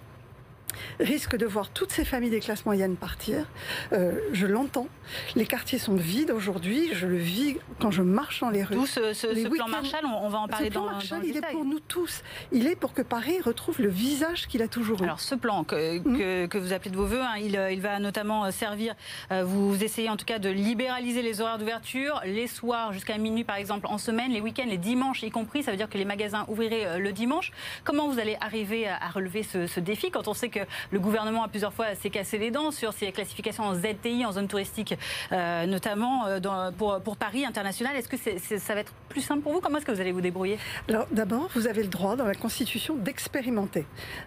risque 1.00 1.37
de 1.37 1.47
voir 1.47 1.71
toutes 1.71 1.92
ces 1.92 2.04
familles 2.04 2.30
des 2.30 2.40
classes 2.40 2.66
moyennes 2.66 2.97
partir. 2.97 3.47
Euh, 3.92 4.18
je 4.33 4.47
l'entends. 4.47 4.88
Les 5.35 5.47
quartiers 5.47 5.78
sont 5.78 5.95
vides 5.95 6.30
aujourd'hui. 6.30 6.90
Je 6.92 7.06
le 7.06 7.16
vis 7.16 7.56
quand 7.80 7.90
je 7.90 8.02
marche 8.02 8.40
dans 8.40 8.50
les 8.50 8.64
rues. 8.64 8.75
Tout 8.75 8.87
ce, 8.87 9.54
plan 9.54 9.68
Marshall, 9.68 10.04
on, 10.04 10.28
va 10.28 10.38
en 10.38 10.49
parler 10.49 10.71
dans, 10.71 10.87
Marshall, 10.87 11.21
il 11.25 11.37
est 11.37 11.50
pour 11.52 11.64
nous 11.64 11.80
tous. 11.80 12.23
Il 12.52 12.66
est 12.66 12.76
pour 12.76 12.92
que 12.92 13.02
Paris 13.02 13.40
retrouve 13.40 13.80
le 13.80 13.88
visage 13.88 14.47
qu'il 14.47 14.62
a 14.62 14.68
toujours 14.68 15.00
eu. 15.00 15.04
Alors 15.04 15.21
ce 15.21 15.35
plan 15.35 15.64
que, 15.64 15.99
mm. 15.99 16.49
que, 16.49 16.59
vous 16.59 16.73
appelez 16.73 16.90
de 16.90 16.97
vos 16.97 17.06
voeux, 17.06 17.23
hein, 17.23 17.37
il, 17.38 17.59
il, 17.71 17.80
va 17.80 17.99
notamment 17.99 18.50
servir, 18.50 18.95
euh, 19.30 19.45
vous 19.45 19.83
essayez 19.83 20.09
en 20.09 20.16
tout 20.16 20.25
cas 20.25 20.38
de 20.38 20.49
libéraliser 20.49 21.23
les 21.23 21.40
horaires 21.40 21.59
d'ouverture, 21.59 22.21
les 22.25 22.47
soirs 22.47 22.92
jusqu'à 22.92 23.18
minuit 23.18 23.45
par 23.45 23.56
exemple 23.56 23.87
en 23.88 23.99
semaine, 23.99 24.33
les 24.33 24.40
week-ends, 24.40 24.66
les 24.66 24.78
dimanches 24.78 25.23
y 25.23 25.30
compris. 25.30 25.62
Ça 25.62 25.71
veut 25.71 25.76
dire 25.76 25.88
que 25.88 25.99
les 25.99 26.04
magasins 26.04 26.45
ouvriraient 26.49 26.87
euh, 26.87 26.99
le 26.99 27.12
dimanche. 27.12 27.52
Comment 27.85 28.09
vous 28.09 28.18
allez 28.18 28.37
arriver 28.40 28.88
à, 28.88 29.09
relever 29.09 29.42
ce, 29.42 29.66
ce 29.66 29.80
défi 29.80 30.11
quand 30.11 30.28
on 30.28 30.35
sait 30.35 30.49
que 30.49 30.61
le 30.90 30.99
gouvernement 30.99 31.44
a 31.44 31.49
plusieurs 31.49 31.73
fois 31.73 31.94
s'est 31.94 32.11
cassé 32.11 32.38
les 32.38 32.50
dents 32.50 32.70
sur 32.70 32.92
ces 32.92 33.12
classifications 33.12 33.64
en 33.64 33.75
ZTI, 33.75 34.25
en 34.25 34.32
zone 34.32 34.49
touristique, 34.49 34.94
euh, 35.32 35.66
notamment 35.66 36.26
euh, 36.26 36.70
pour, 36.76 37.16
Paris 37.16 37.46
international. 37.46 37.96
Est-ce 37.96 38.08
que 38.08 38.58
ça 38.58 38.75
va 38.75 38.80
être 38.80 38.92
plus 39.08 39.23
simple 39.23 39.42
pour 39.42 39.52
vous? 39.52 39.61
Comment 39.61 39.78
est-ce 39.78 39.87
que 39.87 39.92
vous 39.92 40.00
allez 40.00 40.12
vous 40.12 40.20
débrouiller? 40.20 40.58
Alors 40.88 41.06
d'abord, 41.11 41.49
vous 41.54 41.66
avez 41.66 41.82
le 41.82 41.88
droit 41.88 42.16
dans 42.16 42.26
la 42.26 42.35
Constitution 42.35 42.96
d'expérimenter. 42.96 43.87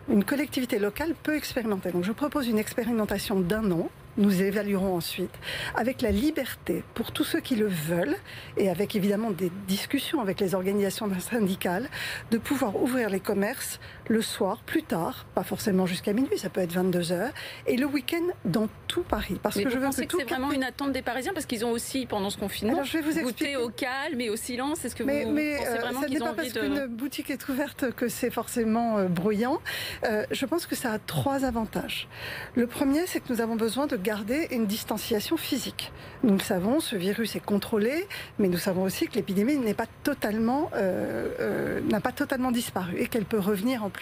Une 0.09 0.23
collectivité 0.23 0.79
locale 0.79 1.13
peut 1.21 1.35
expérimenter. 1.35 1.91
Donc 1.91 2.03
je 2.03 2.11
propose 2.11 2.47
une 2.47 2.57
expérimentation 2.57 3.39
d'un 3.39 3.71
an 3.71 3.89
nous 4.19 4.41
évaluerons 4.41 4.95
ensuite, 4.95 5.33
avec 5.75 6.01
la 6.01 6.11
liberté 6.11 6.83
pour 6.93 7.11
tous 7.11 7.23
ceux 7.23 7.39
qui 7.39 7.55
le 7.55 7.67
veulent, 7.67 8.17
et 8.57 8.69
avec 8.69 8.95
évidemment 8.95 9.31
des 9.31 9.51
discussions 9.67 10.19
avec 10.19 10.39
les 10.39 10.53
organisations 10.55 11.09
syndicales, 11.19 11.89
de 12.31 12.37
pouvoir 12.37 12.75
ouvrir 12.75 13.09
les 13.09 13.21
commerces 13.21 13.79
le 14.09 14.21
soir, 14.21 14.61
plus 14.65 14.83
tard, 14.83 15.25
pas 15.35 15.43
forcément 15.43 15.85
jusqu'à 15.85 16.13
minuit, 16.13 16.37
ça 16.37 16.49
peut 16.49 16.61
être 16.61 16.73
22 16.73 17.11
heures, 17.11 17.31
et 17.67 17.77
le 17.77 17.85
week-end 17.85 18.23
dans 18.43 18.67
tout 18.87 19.03
Paris. 19.03 19.39
Parce 19.41 19.55
que 19.55 19.69
je 19.69 19.77
veux 19.77 19.89
que, 19.89 20.01
que 20.01 20.17
c'est 20.17 20.23
vraiment 20.23 20.51
une 20.51 20.63
attente 20.63 20.91
des 20.91 21.03
Parisiens, 21.03 21.31
parce 21.33 21.45
qu'ils 21.45 21.63
ont 21.63 21.71
aussi, 21.71 22.05
pendant 22.07 22.29
ce 22.29 22.37
confinement, 22.37 22.73
Alors, 22.73 22.85
je 22.85 22.97
vais 22.97 23.01
vous 23.01 23.21
goûté 23.21 23.55
au 23.55 23.69
calme 23.69 24.19
et 24.19 24.29
au 24.29 24.35
silence? 24.35 24.83
Est-ce 24.83 24.95
que 24.95 25.03
mais, 25.03 25.23
vous 25.23 25.31
mais, 25.31 25.57
pensez 25.57 25.69
euh, 25.69 25.75
vraiment 25.75 26.01
qu'ils 26.01 26.23
ont 26.23 26.25
pas 26.25 26.33
parce 26.33 26.51
qu'une 26.51 26.87
boutique 26.87 27.29
est 27.29 27.47
ouverte 27.49 27.91
que 27.91 28.07
c'est 28.07 28.31
forcément 28.31 28.97
euh, 28.97 29.07
bruyant. 29.07 29.59
Euh, 30.05 30.25
je 30.31 30.45
pense 30.45 30.65
que 30.65 30.75
ça 30.75 30.91
a 30.93 30.99
trois 30.99 31.45
avantages. 31.45 32.07
Le 32.55 32.65
premier, 32.65 33.05
c'est 33.05 33.19
que 33.19 33.31
nous 33.31 33.41
avons 33.41 33.55
besoin 33.55 33.85
de 33.85 33.95
garder 33.95 34.47
une 34.51 34.65
distanciation 34.65 35.37
physique. 35.37 35.91
Nous 36.23 36.33
le 36.33 36.39
savons, 36.39 36.81
ce 36.81 36.97
virus 36.97 37.35
est 37.37 37.39
contrôlé, 37.39 38.05
mais 38.39 38.49
nous 38.49 38.57
savons 38.57 38.83
aussi 38.83 39.07
que 39.07 39.15
l'épidémie 39.15 39.55
n'est 39.57 39.73
pas 39.73 39.85
totalement, 40.03 40.69
euh, 40.73 41.29
euh, 41.39 41.81
n'a 41.81 42.01
pas 42.01 42.11
totalement 42.11 42.51
disparu 42.51 42.97
et 42.97 43.07
qu'elle 43.07 43.23
peut 43.23 43.39
revenir 43.39 43.83
en 43.83 43.89
plus 43.89 43.98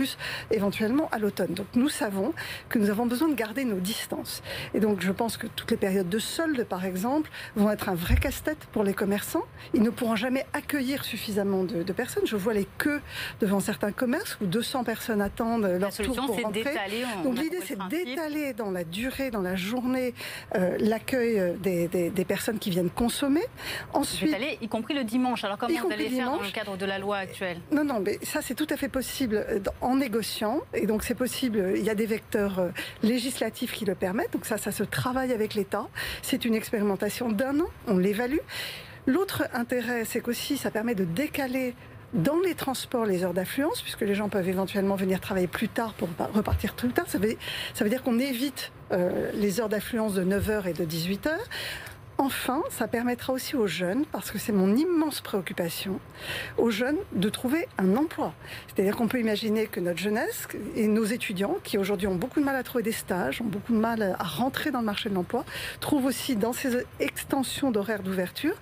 éventuellement 0.52 1.10
à 1.12 1.20
l'automne. 1.20 1.54
Donc 1.54 1.68
nous 1.76 1.90
savons 1.90 2.34
que 2.70 2.80
nous 2.80 2.90
avons 2.90 3.06
besoin 3.06 3.28
de 3.30 3.36
garder 3.36 3.66
nos 3.66 3.80
distances. 3.80 4.42
Et 4.74 4.80
donc 4.80 5.02
je 5.02 5.12
pense 5.12 5.38
que 5.38 5.48
toutes 5.48 5.72
les 5.72 5.78
périodes 5.78 6.10
de 6.10 6.20
solde, 6.20 6.64
par 6.64 6.86
exemple, 6.86 7.30
vont 7.56 7.70
être 7.72 7.90
un 7.90 7.96
vrai 7.96 8.16
casse-tête 8.16 8.68
pour 8.72 8.84
les 8.84 8.94
commerçants. 8.94 9.44
Ils 9.74 9.82
ne 9.82 9.90
pourront 9.90 10.16
jamais 10.16 10.46
accueillir 10.54 11.04
suffisamment 11.04 11.64
de, 11.64 11.84
personnes. 11.94 12.28
Je 12.28 12.36
vois 12.36 12.54
les 12.54 12.68
queues 12.78 13.02
devant 13.40 13.60
certains 13.60 13.92
commerces 13.92 14.38
où 14.42 14.46
200 14.46 14.84
personnes 14.84 15.22
attendent 15.22 15.66
leur 15.66 15.94
tour 15.94 16.16
pour 16.16 16.42
rentrer. 16.42 16.64
Donc 17.24 17.38
l'idée, 17.38 17.60
c'est 17.66 17.78
d'étaler 17.88 18.54
dans 18.54 18.72
la 18.72 18.84
durée, 18.84 19.32
dans 19.32 19.42
la 19.42 19.56
journée 19.56 20.14
euh, 20.56 20.78
l'accueil 20.80 21.40
euh, 21.40 21.54
des, 21.58 22.26
personnes 22.26 22.60
qui 22.60 22.70
viennent 22.70 22.90
consommer. 22.90 23.44
Ensuite, 23.94 24.34
aller, 24.34 24.58
y 24.62 24.68
compris 24.68 24.94
le 24.94 25.04
dimanche. 25.04 25.44
Alors 25.44 25.58
comment 25.58 25.80
vous 25.80 25.92
allez 25.92 26.10
faire 26.10 26.32
dans 26.32 26.42
le 26.42 26.52
cadre 26.52 26.78
de 26.78 26.86
la 26.86 27.00
loi 27.00 27.18
actuelle? 27.18 27.60
Non, 27.72 27.84
non, 27.84 28.00
mais 28.00 28.20
ça 28.24 28.42
c'est 28.42 28.56
tout 28.56 28.68
à 28.70 28.78
fait 28.78 28.90
possible 28.90 29.46
euh, 29.50 29.60
en 29.88 29.96
négociant. 29.96 30.62
Et 30.74 30.86
donc 30.86 31.04
c'est 31.04 31.16
possible. 31.16 31.74
Il 31.76 31.84
y 31.84 31.90
a 31.90 31.96
des 31.96 32.06
vecteurs 32.06 32.62
législatifs 33.04 33.74
qui 33.74 33.86
le 33.86 33.96
permettent. 33.96 34.34
Donc 34.34 34.46
ça, 34.46 34.58
ça 34.58 34.72
se 34.72 34.84
travaille 34.84 35.32
avec 35.32 35.54
l'État. 35.54 35.88
C'est 36.22 36.46
une 36.46 36.54
expérimentation 36.54 37.32
d'un 37.32 37.60
an. 37.60 37.68
On 37.88 37.98
l'évalue. 37.98 38.40
L'autre 39.08 39.44
intérêt, 39.54 40.04
c'est 40.04 40.20
qu'aussi 40.20 40.58
ça 40.58 40.70
permet 40.70 40.94
de 40.94 41.06
décaler 41.06 41.74
dans 42.14 42.40
les 42.40 42.56
transports 42.56 43.06
les 43.06 43.24
heures 43.24 43.34
d'affluence, 43.34 43.82
puisque 43.82 44.02
les 44.02 44.16
gens 44.16 44.30
peuvent 44.30 44.48
éventuellement 44.48 44.96
venir 44.96 45.20
travailler 45.20 45.48
plus 45.48 45.70
tard 45.70 45.94
pour 45.94 46.10
repartir 46.34 46.74
plus 46.74 46.90
tard. 46.90 47.06
Ça 47.08 47.18
veut, 47.18 47.36
ça 47.74 47.84
veut 47.84 47.90
dire 47.90 48.04
qu'on 48.04 48.20
évite 48.20 48.72
euh, 48.92 49.32
les 49.34 49.60
heures 49.60 49.70
d'affluence 49.70 50.14
de 50.14 50.24
9h 50.24 50.68
et 50.68 50.74
de 50.74 50.86
18h. 50.86 51.32
Enfin, 52.20 52.64
ça 52.72 52.88
permettra 52.88 53.32
aussi 53.32 53.56
aux 53.56 53.68
jeunes, 53.68 54.04
parce 54.12 54.32
que 54.32 54.40
c'est 54.40 54.52
mon 54.52 54.76
immense 54.76 55.22
préoccupation, 55.22 56.00
aux 56.58 56.72
jeunes 56.72 56.98
de 57.14 57.30
trouver 57.30 57.68
un 57.78 57.96
emploi. 57.96 58.34
C'est-à-dire 58.66 58.96
qu'on 58.96 59.08
peut 59.08 59.20
imaginer 59.20 59.68
que 59.68 59.80
notre 59.80 60.00
jeunesse 60.00 60.48
et 60.76 60.88
nos 60.88 61.04
étudiants, 61.04 61.58
qui 61.64 61.78
aujourd'hui 61.78 62.08
ont 62.08 62.16
beaucoup 62.16 62.40
de 62.40 62.46
mal 62.46 62.56
à 62.56 62.64
trouver 62.64 62.84
des 62.84 62.92
stages, 62.92 63.40
ont 63.42 63.46
beaucoup 63.46 63.72
de 63.72 63.78
mal 63.78 64.16
à 64.18 64.24
rentrer 64.24 64.72
dans 64.72 64.80
le 64.80 64.86
marché 64.86 65.10
de 65.10 65.14
l'emploi, 65.14 65.46
trouvent 65.80 66.06
aussi 66.06 66.36
dans 66.36 66.54
ces 66.54 66.86
extensions 67.00 67.70
d'horaires 67.70 68.02
d'ouverture 68.02 68.56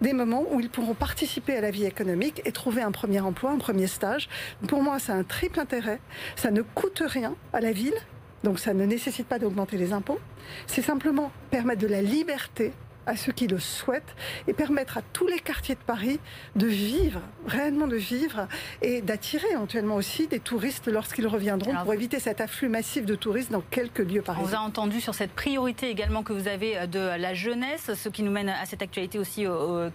des 0.00 0.12
moments 0.12 0.44
où 0.50 0.60
ils 0.60 0.70
pourront 0.70 0.94
participer 0.94 1.56
à 1.56 1.60
la 1.60 1.70
vie 1.70 1.84
économique 1.84 2.40
et 2.44 2.52
trouver 2.52 2.82
un 2.82 2.90
premier 2.90 3.20
emploi, 3.20 3.50
un 3.50 3.58
premier 3.58 3.86
stage. 3.86 4.28
Pour 4.66 4.82
moi, 4.82 4.98
c'est 4.98 5.12
un 5.12 5.24
triple 5.24 5.60
intérêt. 5.60 6.00
Ça 6.36 6.50
ne 6.50 6.62
coûte 6.62 7.02
rien 7.06 7.34
à 7.52 7.60
la 7.60 7.72
ville, 7.72 7.94
donc 8.42 8.58
ça 8.58 8.74
ne 8.74 8.84
nécessite 8.84 9.26
pas 9.26 9.38
d'augmenter 9.38 9.76
les 9.76 9.92
impôts. 9.92 10.18
C'est 10.66 10.82
simplement 10.82 11.30
permettre 11.50 11.80
de 11.80 11.86
la 11.86 12.02
liberté 12.02 12.72
à 13.06 13.16
ceux 13.16 13.32
qui 13.32 13.46
le 13.46 13.58
souhaitent 13.58 14.14
et 14.46 14.52
permettre 14.52 14.98
à 14.98 15.02
tous 15.12 15.26
les 15.26 15.38
quartiers 15.38 15.74
de 15.74 15.80
Paris 15.80 16.20
de 16.56 16.66
vivre, 16.66 17.20
réellement 17.46 17.86
de 17.86 17.96
vivre 17.96 18.46
et 18.82 19.02
d'attirer 19.02 19.48
éventuellement 19.52 19.96
aussi 19.96 20.26
des 20.26 20.40
touristes 20.40 20.88
lorsqu'ils 20.88 21.26
reviendront 21.26 21.74
pour 21.82 21.94
éviter 21.94 22.20
cet 22.20 22.40
afflux 22.40 22.68
massif 22.68 23.04
de 23.04 23.14
touristes 23.14 23.52
dans 23.52 23.62
quelques 23.70 23.98
lieux 23.98 24.22
parisiens. 24.22 24.44
On 24.44 24.48
vous 24.48 24.54
a 24.54 24.60
entendu 24.60 25.00
sur 25.00 25.14
cette 25.14 25.32
priorité 25.32 25.88
également 25.90 26.22
que 26.22 26.32
vous 26.32 26.48
avez 26.48 26.78
euh, 26.78 26.86
de 26.86 26.98
la 26.98 27.34
jeunesse, 27.34 27.90
ce 27.94 28.08
qui 28.08 28.22
nous 28.22 28.30
mène 28.30 28.48
à 28.48 28.64
cette 28.66 28.82
actualité 28.82 29.18
aussi 29.18 29.46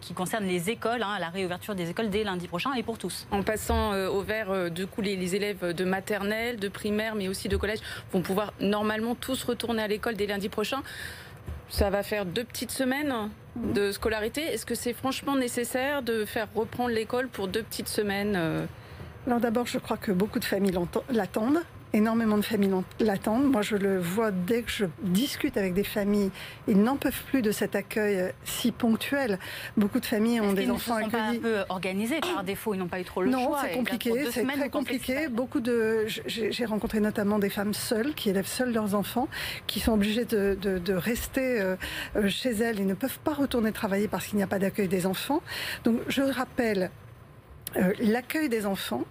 qui 0.01 0.13
concerne 0.13 0.45
les 0.45 0.69
écoles, 0.69 1.03
hein, 1.03 1.17
la 1.19 1.29
réouverture 1.29 1.75
des 1.75 1.89
écoles 1.89 2.09
dès 2.09 2.23
lundi 2.23 2.47
prochain 2.47 2.73
et 2.73 2.83
pour 2.83 2.97
tous. 2.97 3.27
En 3.31 3.43
passant 3.43 3.93
euh, 3.93 4.07
au 4.09 4.21
vert, 4.21 4.51
euh, 4.51 4.69
du 4.69 4.87
coup, 4.87 5.01
les, 5.01 5.15
les 5.15 5.35
élèves 5.35 5.73
de 5.73 5.85
maternelle, 5.85 6.57
de 6.57 6.67
primaire, 6.67 7.15
mais 7.15 7.27
aussi 7.27 7.47
de 7.47 7.57
collège 7.57 7.79
vont 8.11 8.21
pouvoir 8.21 8.53
normalement 8.59 9.15
tous 9.15 9.43
retourner 9.43 9.83
à 9.83 9.87
l'école 9.87 10.15
dès 10.15 10.27
lundi 10.27 10.49
prochain. 10.49 10.81
Ça 11.69 11.89
va 11.89 12.03
faire 12.03 12.25
deux 12.25 12.43
petites 12.43 12.71
semaines 12.71 13.13
de 13.55 13.91
scolarité. 13.91 14.41
Est-ce 14.41 14.65
que 14.65 14.75
c'est 14.75 14.93
franchement 14.93 15.35
nécessaire 15.35 16.01
de 16.01 16.25
faire 16.25 16.47
reprendre 16.55 16.89
l'école 16.89 17.27
pour 17.27 17.47
deux 17.47 17.63
petites 17.63 17.87
semaines 17.87 18.35
euh 18.35 18.65
Alors 19.27 19.39
d'abord, 19.39 19.67
je 19.67 19.77
crois 19.77 19.97
que 19.97 20.11
beaucoup 20.11 20.39
de 20.39 20.45
familles 20.45 20.73
l'attendent 21.11 21.61
énormément 21.93 22.37
de 22.37 22.43
familles 22.43 22.71
l'attendent. 22.99 23.51
Moi, 23.51 23.61
je 23.61 23.75
le 23.75 23.99
vois 23.99 24.31
dès 24.31 24.61
que 24.61 24.71
je 24.71 24.85
discute 25.01 25.57
avec 25.57 25.73
des 25.73 25.83
familles. 25.83 26.31
Ils 26.67 26.81
n'en 26.81 26.97
peuvent 26.97 27.23
plus 27.27 27.41
de 27.41 27.51
cet 27.51 27.75
accueil 27.75 28.19
euh, 28.19 28.29
si 28.43 28.71
ponctuel. 28.71 29.39
Beaucoup 29.77 29.99
de 29.99 30.05
familles 30.05 30.41
ont 30.41 30.53
des 30.53 30.69
enfants 30.69 30.95
accueillis. 30.95 31.11
Ils 31.11 31.31
ne 31.31 31.35
sont 31.35 31.41
pas 31.41 31.49
un 31.49 31.63
peu 31.63 31.65
organisés 31.69 32.19
par 32.19 32.43
défaut. 32.43 32.73
Ils 32.73 32.77
n'ont 32.77 32.87
pas 32.87 32.99
eu 32.99 33.05
trop 33.05 33.21
le 33.21 33.31
choix. 33.31 33.41
Non, 33.41 33.55
c'est 33.61 33.75
compliqué. 33.75 34.11
C'est 34.31 34.45
très 34.45 34.69
compliqué. 34.69 35.27
Beaucoup 35.29 35.59
de. 35.59 36.05
J'ai 36.27 36.65
rencontré 36.65 36.99
notamment 36.99 37.39
des 37.39 37.49
femmes 37.49 37.73
seules 37.73 38.13
qui 38.13 38.29
élèvent 38.29 38.47
seules 38.47 38.73
leurs 38.73 38.95
enfants, 38.95 39.27
qui 39.67 39.79
sont 39.79 39.93
obligées 39.93 40.25
de, 40.25 40.57
de, 40.61 40.93
rester 40.93 41.61
euh, 41.61 41.75
euh, 42.15 42.27
chez 42.27 42.51
elles 42.51 42.79
et 42.79 42.85
ne 42.85 42.93
peuvent 42.93 43.19
pas 43.19 43.33
retourner 43.33 43.71
travailler 43.71 44.07
parce 44.07 44.27
qu'il 44.27 44.37
n'y 44.37 44.43
a 44.43 44.47
pas 44.47 44.59
d'accueil 44.59 44.87
des 44.87 45.05
enfants. 45.05 45.41
Donc, 45.83 45.99
je 46.07 46.21
rappelle 46.21 46.91
euh, 47.75 47.93
l'accueil 47.99 48.49
des 48.49 48.65
enfants 48.65 49.03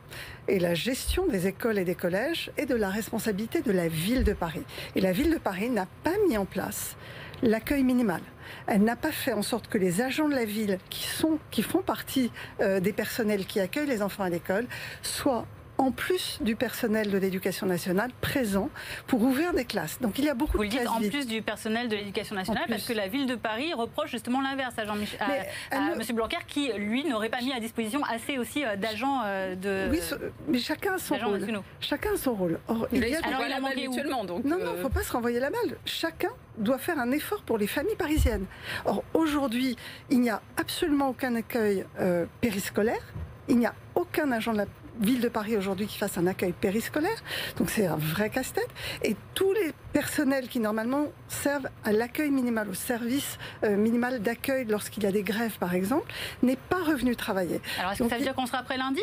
et 0.49 0.59
la 0.59 0.75
gestion 0.75 1.27
des 1.27 1.47
écoles 1.47 1.79
et 1.79 1.85
des 1.85 1.95
collèges 1.95 2.51
est 2.57 2.67
de 2.67 2.75
la 2.75 2.89
responsabilité 2.89 3.61
de 3.61 3.73
la 3.73 3.89
ville 3.89 4.25
de 4.25 4.33
Paris. 4.33 4.63
Et 4.97 5.01
la 5.01 5.13
ville 5.13 5.31
de 5.31 5.39
Paris 5.39 5.71
n'a 5.71 5.87
pas 6.03 6.15
mis 6.29 6.37
en 6.37 6.45
place 6.45 6.97
l'accueil 7.43 7.85
minimal. 7.85 8.21
Elle 8.67 8.83
n'a 8.83 8.97
pas 8.97 9.13
fait 9.13 9.33
en 9.33 9.43
sorte 9.43 9.69
que 9.69 9.79
les 9.79 10.01
agents 10.01 10.29
de 10.29 10.35
la 10.35 10.45
ville 10.45 10.79
qui, 10.91 11.05
sont, 11.05 11.39
qui 11.51 11.63
font 11.63 11.83
partie 11.83 12.31
euh, 12.61 12.81
des 12.81 12.93
personnels 12.93 13.47
qui 13.47 13.61
accueillent 13.61 13.89
les 13.89 14.03
enfants 14.03 14.25
à 14.25 14.31
l'école 14.31 14.67
soient 15.03 15.47
en 15.79 15.93
plus 15.93 16.39
du 16.43 16.57
personnel 16.57 17.11
de 17.11 17.17
l'éducation 17.19 17.67
nationale 17.67 18.11
présent 18.21 18.69
pour 19.07 19.23
ouvrir 19.23 19.53
des 19.55 19.65
classes. 19.65 20.01
Donc 20.01 20.19
il 20.19 20.25
y 20.25 20.29
a 20.29 20.35
beaucoup 20.35 20.57
Vous 20.59 20.65
de 20.65 20.71
le 20.71 20.79
dites 20.79 20.89
en 20.89 20.99
vides. 20.99 21.13
plus 21.13 21.27
du 21.27 21.41
personnel 21.41 21.89
de 21.89 21.95
l'éducation 21.97 22.35
nationale, 22.35 22.65
parce 22.69 22.85
que 22.85 22.93
la 22.93 23.07
ville 23.09 23.27
de 23.27 23.37
Paris 23.37 23.73
reproche 23.75 24.11
justement 24.11 24.41
l'inverse 24.41 24.75
à, 24.79 24.85
Jean 24.85 24.97
à, 25.21 25.77
à 25.77 25.81
ne- 25.81 25.95
M. 25.95 26.17
Blanquer, 26.17 26.37
qui 26.49 26.73
lui 26.73 27.05
n'aurait 27.05 27.29
pas 27.29 27.41
mis 27.41 27.53
à 27.53 27.61
disposition 27.61 28.03
assez 28.05 28.39
aussi 28.39 28.65
euh, 28.65 28.77
d'agents 28.77 29.23
euh, 29.25 29.55
de 29.55 29.89
Oui, 29.91 30.01
ce- 30.01 30.15
mais 30.49 30.59
chacun 30.59 30.95
a 30.95 30.99
son 30.99 31.17
rôle. 31.17 31.39
nationaux. 31.39 31.63
Chacun 31.81 32.15
a 32.15 32.17
son 32.17 32.35
rôle. 32.35 32.59
Or, 32.69 32.89
il 32.93 33.07
y 33.07 33.15
a 33.15 33.19
Alors, 33.25 33.43
il 33.49 33.63
manqué. 33.63 33.87
Donc, 34.27 34.45
Non, 34.45 34.57
non, 34.57 34.59
il 34.61 34.67
euh, 34.67 34.77
ne 34.77 34.83
faut 34.83 34.89
pas 34.89 35.03
se 35.03 35.13
renvoyer 35.13 35.39
la 35.39 35.51
balle. 35.51 35.77
Chacun 35.85 36.31
doit 36.57 36.79
faire 36.79 36.99
un 36.99 37.13
effort 37.13 37.43
pour 37.43 37.57
les 37.57 37.69
familles 37.69 37.95
parisiennes. 37.97 38.47
Or, 38.85 39.05
aujourd'hui, 39.15 39.77
il 40.11 40.21
n'y 40.21 40.31
a 40.31 40.43
absolument 40.57 41.09
aucun 41.11 41.37
accueil 41.37 41.85
euh, 42.01 42.27
périscolaire. 42.41 43.01
Il 43.49 43.59
n'y 43.59 43.67
a 43.67 43.75
aucun 43.95 44.31
agent 44.33 44.53
de 44.53 44.59
la 44.59 44.67
ville 45.01 45.21
de 45.21 45.29
Paris 45.29 45.57
aujourd'hui 45.57 45.87
qui 45.87 45.99
fasse 45.99 46.19
un 46.19 46.27
accueil 46.27 46.53
périscolaire. 46.53 47.23
Donc, 47.57 47.71
c'est 47.71 47.87
un 47.87 47.97
vrai 47.97 48.31
casse-tête. 48.31 48.69
Et 49.03 49.17
tous 49.35 49.53
les 49.53 49.73
personnels 49.93 50.49
qui, 50.49 50.61
normalement, 50.61 51.07
servent 51.29 51.69
à 51.85 51.93
l'accueil 51.93 52.31
minimal, 52.31 52.69
au 52.69 52.75
service 52.75 53.39
euh, 53.65 53.77
minimal 53.77 54.21
d'accueil 54.21 54.65
lorsqu'il 54.67 55.03
y 55.03 55.07
a 55.07 55.13
des 55.13 55.23
grèves, 55.23 55.59
par 55.59 55.75
exemple, 55.75 56.11
n'est 56.43 56.57
pas 56.57 56.83
revenu 56.83 57.17
travailler. 57.17 57.61
Alors 57.79 57.93
est-ce 57.93 58.03
que 58.03 58.09
ça 58.09 58.15
veut 58.17 58.21
il- 58.21 58.25
dire 58.25 58.35
qu'on 58.35 58.47
sera 58.47 58.63
prêt 58.63 58.77
lundi? 58.77 59.03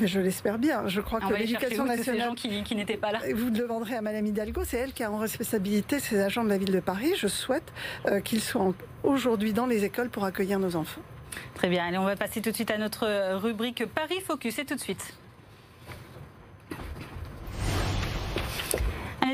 Mais 0.00 0.06
je 0.06 0.20
l'espère 0.20 0.58
bien. 0.58 0.88
Je 0.88 1.02
crois 1.02 1.20
On 1.22 1.28
que 1.28 1.34
l'éducation 1.34 1.84
que 1.84 1.90
ces 1.90 1.96
nationale... 1.98 2.28
gens 2.28 2.34
qui, 2.34 2.62
qui 2.62 2.74
n'étaient 2.76 2.96
pas 2.96 3.12
là. 3.12 3.18
Vous 3.34 3.46
le 3.46 3.50
demanderez 3.50 3.94
à 3.96 4.00
Madame 4.00 4.24
Hidalgo, 4.24 4.62
c'est 4.64 4.78
elle 4.78 4.94
qui 4.94 5.02
a 5.04 5.12
en 5.12 5.18
responsabilité 5.18 6.00
ces 6.00 6.18
agents 6.18 6.44
de 6.44 6.48
la 6.48 6.56
ville 6.56 6.72
de 6.72 6.80
Paris. 6.80 7.12
Je 7.18 7.26
souhaite 7.26 7.70
euh, 8.06 8.20
qu'ils 8.20 8.40
soient 8.40 8.62
en- 8.62 8.74
aujourd'hui 9.02 9.52
dans 9.52 9.66
les 9.66 9.84
écoles 9.84 10.08
pour 10.08 10.24
accueillir 10.24 10.58
nos 10.58 10.76
enfants. 10.76 11.02
Très 11.54 11.68
bien, 11.68 11.86
allez, 11.86 11.98
on 11.98 12.04
va 12.04 12.16
passer 12.16 12.40
tout 12.40 12.50
de 12.50 12.54
suite 12.54 12.70
à 12.70 12.78
notre 12.78 13.36
rubrique 13.36 13.86
Paris 13.86 14.20
Focus. 14.20 14.58
Et 14.58 14.64
tout 14.64 14.74
de 14.74 14.80
suite. 14.80 15.14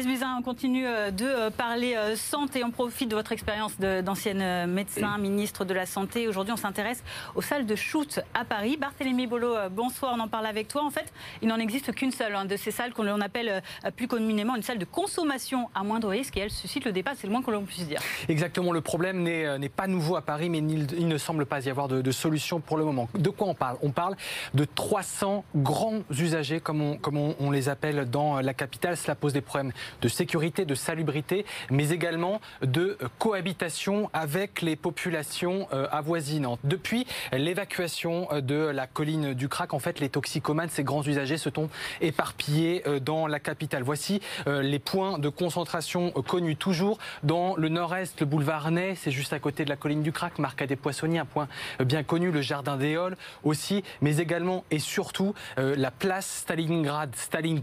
Buzyn, 0.07 0.37
on 0.39 0.43
continue 0.43 0.87
euh, 0.87 1.11
de 1.11 1.25
euh, 1.25 1.51
parler 1.51 1.95
euh, 1.97 2.15
santé. 2.15 2.63
On 2.63 2.71
profite 2.71 3.11
de 3.11 3.17
votre 3.17 3.33
expérience 3.33 3.79
d'ancienne 3.79 4.67
médecin, 4.67 5.19
ministre 5.19 5.65
de 5.65 5.75
la 5.75 5.87
Santé. 5.87 6.29
Aujourd'hui, 6.29 6.53
on 6.53 6.57
s'intéresse 6.57 7.03
aux 7.35 7.43
salles 7.43 7.67
de 7.67 7.75
shoot 7.75 8.21
à 8.35 8.45
Paris. 8.45 8.77
Barthélémy 8.77 9.27
Bolo, 9.27 9.55
bonsoir, 9.71 10.15
on 10.17 10.21
en 10.21 10.29
parle 10.29 10.47
avec 10.47 10.69
toi. 10.69 10.85
En 10.85 10.91
fait, 10.91 11.13
il 11.43 11.49
n'en 11.49 11.57
existe 11.57 11.93
qu'une 11.95 12.13
seule 12.13 12.35
hein, 12.35 12.45
de 12.45 12.57
ces 12.57 12.71
salles 12.71 12.93
qu'on 12.93 13.21
appelle 13.21 13.63
plus 13.97 14.09
communément 14.09 14.57
une 14.57 14.63
salle 14.63 14.79
de 14.79 14.85
consommation 14.85 15.71
à 15.75 15.83
moindre 15.83 16.09
risque 16.09 16.37
et 16.37 16.41
elle 16.41 16.51
suscite 16.51 16.85
le 16.85 16.93
débat, 16.93 17.13
c'est 17.17 17.27
le 17.27 17.33
moins 17.33 17.43
que 17.43 17.51
l'on 17.51 17.65
puisse 17.65 17.87
dire. 17.87 18.01
Exactement, 18.29 18.73
le 18.73 18.81
problème 18.81 19.23
n'est 19.23 19.69
pas 19.69 19.87
nouveau 19.87 20.17
à 20.17 20.23
Paris, 20.23 20.51
mais 20.51 20.59
il, 20.59 20.87
il 20.99 21.09
ne 21.09 21.19
semble 21.19 21.47
pas 21.47 21.65
y 21.65 21.71
avoir 21.71 21.89
de, 21.89 22.03
de 22.03 22.11
solution 22.11 22.61
pour 22.61 22.77
le 22.77 22.85
moment. 22.85 23.09
De 23.15 23.31
quoi 23.31 23.49
on 23.49 23.55
parle? 23.55 23.79
On 23.83 23.91
parle 23.91 24.17
de 24.55 24.65
300 24.65 25.45
grands 25.57 26.01
usagers, 26.11 26.61
comme, 26.61 26.83
on, 26.83 26.97
comme 26.97 27.17
on, 27.17 27.35
on 27.41 27.51
les 27.51 27.69
appelle 27.69 28.09
dans 28.09 28.41
la 28.41 28.55
capitale. 28.55 28.97
Cela 28.97 29.15
pose 29.15 29.33
des 29.33 29.41
problèmes 29.41 29.73
de 30.01 30.09
sécurité, 30.09 30.65
de 30.65 30.75
salubrité, 30.75 31.45
mais 31.71 31.91
également 31.91 32.41
de 32.63 32.99
cohabitation 33.19 34.11
avec 34.13 34.63
les 34.63 34.77
populations 34.77 35.69
euh, 35.73 35.87
avoisinantes. 35.91 36.61
Depuis 36.65 37.07
l'évacuation 37.33 38.29
euh, 38.33 38.41
de 38.41 38.55
la 38.55 38.87
colline 38.87 39.35
du 39.35 39.49
Crac, 39.49 39.75
en 39.75 39.79
fait, 39.79 40.01
les 40.01 40.09
toxicomanes, 40.09 40.69
ces 40.69 40.85
grands 40.85 41.03
usagers, 41.03 41.39
se 41.39 41.51
sont 41.51 41.69
éparpillés 42.01 42.83
euh, 42.87 43.01
dans 43.01 43.27
la 43.27 43.41
capitale. 43.41 43.83
Voici 43.83 44.21
les 44.47 44.79
points 44.79 45.19
de 45.19 45.29
concentration 45.29 46.11
connus 46.11 46.57
toujours 46.57 46.99
dans 47.23 47.57
le 47.57 47.69
nord-est, 47.69 48.21
le 48.21 48.27
boulevard 48.27 48.71
Ney, 48.71 48.95
c'est 48.95 49.11
juste 49.11 49.33
à 49.33 49.39
côté 49.39 49.65
de 49.65 49.69
la 49.69 49.77
colline 49.77 50.03
du 50.03 50.13
Crac, 50.13 50.39
Marca 50.39 50.67
des 50.67 50.77
Poissonniers, 50.77 51.19
un 51.19 51.25
point 51.25 51.49
bien 51.81 52.03
connu, 52.03 52.31
le 52.31 52.43
jardin 52.43 52.79
Halles 52.81 53.17
aussi, 53.45 53.83
mais 54.01 54.19
également 54.19 54.65
et 54.71 54.79
surtout 54.79 55.35
la 55.57 55.91
place 55.91 56.43
Stalingrad, 56.43 57.15
Stalingrad 57.17 57.59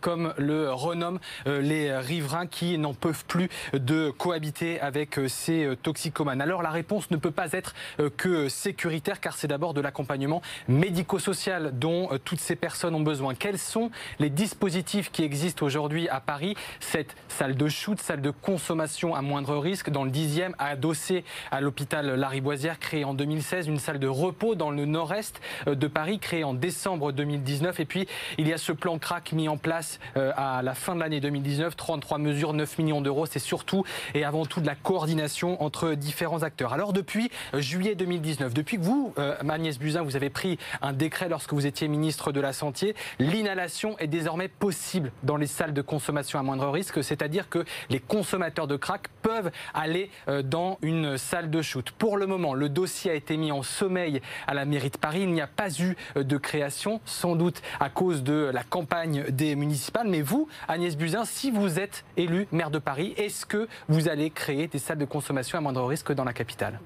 comme 0.00 0.34
le 0.38 0.72
renomment 0.72 1.20
euh, 1.46 1.57
les 1.60 1.96
riverains 1.96 2.46
qui 2.46 2.78
n'en 2.78 2.94
peuvent 2.94 3.24
plus 3.26 3.48
de 3.72 4.10
cohabiter 4.10 4.80
avec 4.80 5.18
euh, 5.18 5.28
ces 5.28 5.64
euh, 5.64 5.76
toxicomanes. 5.76 6.40
Alors 6.40 6.62
la 6.62 6.70
réponse 6.70 7.10
ne 7.10 7.16
peut 7.16 7.30
pas 7.30 7.52
être 7.52 7.74
euh, 8.00 8.10
que 8.14 8.48
sécuritaire 8.48 9.20
car 9.20 9.36
c'est 9.36 9.48
d'abord 9.48 9.74
de 9.74 9.80
l'accompagnement 9.80 10.42
médico-social 10.68 11.72
dont 11.78 12.08
toutes 12.24 12.40
ces 12.40 12.56
personnes 12.56 12.94
ont 12.94 13.00
besoin. 13.00 13.34
Quels 13.34 13.58
sont 13.58 13.90
les 14.18 14.30
dispositifs 14.30 15.10
qui 15.10 15.22
existent 15.22 15.64
aujourd'hui 15.64 16.08
à 16.08 16.20
Paris? 16.20 16.56
Cette 16.80 17.14
salle 17.28 17.56
de 17.56 17.68
shoot, 17.68 18.00
salle 18.00 18.22
de 18.22 18.30
consommation 18.30 19.14
à 19.14 19.22
moindre 19.22 19.56
risque 19.56 19.90
dans 19.90 20.04
le 20.04 20.10
10e, 20.10 20.52
adossée 20.58 21.24
à 21.50 21.60
l'hôpital 21.60 22.06
Lariboisière, 22.14 22.78
créée 22.78 23.04
en 23.04 23.14
2016, 23.14 23.68
une 23.68 23.78
salle 23.78 23.98
de 23.98 24.06
repos 24.06 24.54
dans 24.54 24.70
le 24.70 24.84
nord-est 24.84 25.40
de 25.66 25.86
Paris, 25.86 26.18
créée 26.18 26.44
en 26.44 26.54
décembre 26.54 27.12
2019. 27.12 27.80
Et 27.80 27.84
puis, 27.84 28.06
il 28.38 28.48
y 28.48 28.52
a 28.52 28.58
ce 28.58 28.72
plan 28.72 28.98
crack 28.98 29.32
mis 29.32 29.48
en 29.48 29.56
place 29.56 29.98
à 30.14 30.62
la 30.62 30.74
fin 30.74 30.94
de 30.94 31.00
l'année 31.00 31.20
2019, 31.20 31.47
33 31.76 32.18
mesures, 32.18 32.52
9 32.52 32.78
millions 32.78 33.00
d'euros. 33.00 33.26
C'est 33.26 33.38
surtout 33.38 33.84
et 34.14 34.24
avant 34.24 34.46
tout 34.46 34.60
de 34.60 34.66
la 34.66 34.74
coordination 34.74 35.62
entre 35.62 35.94
différents 35.94 36.42
acteurs. 36.42 36.72
Alors, 36.72 36.92
depuis 36.92 37.30
euh, 37.54 37.60
juillet 37.60 37.94
2019, 37.94 38.54
depuis 38.54 38.78
que 38.78 38.82
vous, 38.82 39.12
euh, 39.18 39.36
Agnès 39.48 39.78
Buzyn, 39.78 40.02
vous 40.02 40.16
avez 40.16 40.30
pris 40.30 40.58
un 40.82 40.92
décret 40.92 41.28
lorsque 41.28 41.52
vous 41.52 41.66
étiez 41.66 41.88
ministre 41.88 42.32
de 42.32 42.40
la 42.40 42.52
Santé, 42.52 42.94
l'inhalation 43.18 43.98
est 43.98 44.06
désormais 44.06 44.48
possible 44.48 45.10
dans 45.22 45.36
les 45.36 45.46
salles 45.46 45.72
de 45.72 45.82
consommation 45.82 46.38
à 46.38 46.42
moindre 46.42 46.68
risque, 46.68 47.02
c'est-à-dire 47.02 47.48
que 47.48 47.64
les 47.90 48.00
consommateurs 48.00 48.66
de 48.66 48.76
crack 48.76 49.08
peuvent 49.22 49.50
aller 49.74 50.10
euh, 50.28 50.42
dans 50.42 50.78
une 50.82 51.18
salle 51.18 51.50
de 51.50 51.62
shoot. 51.62 51.90
Pour 51.92 52.16
le 52.16 52.26
moment, 52.26 52.54
le 52.54 52.68
dossier 52.68 53.10
a 53.10 53.14
été 53.14 53.36
mis 53.36 53.52
en 53.52 53.62
sommeil 53.62 54.20
à 54.46 54.54
la 54.54 54.64
mairie 54.64 54.90
de 54.90 54.98
Paris. 54.98 55.22
Il 55.22 55.32
n'y 55.32 55.40
a 55.40 55.46
pas 55.46 55.70
eu 55.80 55.96
de 56.16 56.36
création, 56.36 57.00
sans 57.04 57.36
doute 57.36 57.62
à 57.80 57.90
cause 57.90 58.22
de 58.22 58.50
la 58.52 58.62
campagne 58.62 59.24
des 59.30 59.56
municipales. 59.56 60.08
Mais 60.08 60.22
vous, 60.22 60.48
Agnès 60.68 60.96
Buzyn, 60.96 61.24
si 61.28 61.50
vous 61.50 61.78
êtes 61.78 62.04
élu 62.16 62.48
maire 62.50 62.70
de 62.70 62.78
Paris, 62.78 63.14
est-ce 63.16 63.46
que 63.46 63.68
vous 63.88 64.08
allez 64.08 64.30
créer 64.30 64.66
des 64.66 64.78
salles 64.78 64.98
de 64.98 65.04
consommation 65.04 65.58
à 65.58 65.60
moindre 65.60 65.84
risque 65.84 66.12
dans 66.12 66.24
la 66.24 66.32
capitale? 66.32 66.80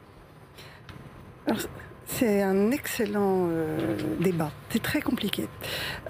C'est 2.04 2.42
un 2.42 2.70
excellent 2.70 3.48
euh, 3.48 3.96
débat. 4.20 4.50
C'est 4.68 4.82
très 4.82 5.00
compliqué 5.00 5.48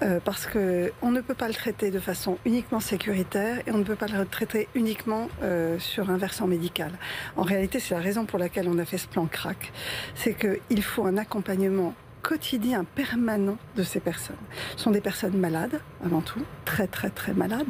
euh, 0.01 0.19
parce 0.23 0.47
que 0.47 0.91
on 1.01 1.11
ne 1.11 1.21
peut 1.21 1.33
pas 1.33 1.47
le 1.47 1.53
traiter 1.53 1.91
de 1.91 1.99
façon 1.99 2.37
uniquement 2.45 2.79
sécuritaire 2.79 3.59
et 3.65 3.71
on 3.71 3.77
ne 3.77 3.83
peut 3.83 3.95
pas 3.95 4.07
le 4.07 4.25
traiter 4.25 4.67
uniquement 4.75 5.29
euh, 5.43 5.79
sur 5.79 6.09
un 6.09 6.17
versant 6.17 6.47
médical. 6.47 6.91
En 7.37 7.43
réalité, 7.43 7.79
c'est 7.79 7.93
la 7.93 8.01
raison 8.01 8.25
pour 8.25 8.39
laquelle 8.39 8.67
on 8.67 8.79
a 8.79 8.85
fait 8.85 8.97
ce 8.97 9.07
plan 9.07 9.27
crack. 9.27 9.71
C'est 10.15 10.33
qu'il 10.33 10.83
faut 10.83 11.05
un 11.05 11.17
accompagnement 11.17 11.93
quotidien 12.23 12.85
permanent 12.85 13.57
de 13.75 13.83
ces 13.83 13.99
personnes. 13.99 14.35
Ce 14.75 14.83
sont 14.83 14.91
des 14.91 15.01
personnes 15.01 15.37
malades, 15.37 15.79
avant 16.03 16.21
tout, 16.21 16.41
très 16.65 16.87
très 16.87 17.09
très 17.09 17.33
malades. 17.33 17.67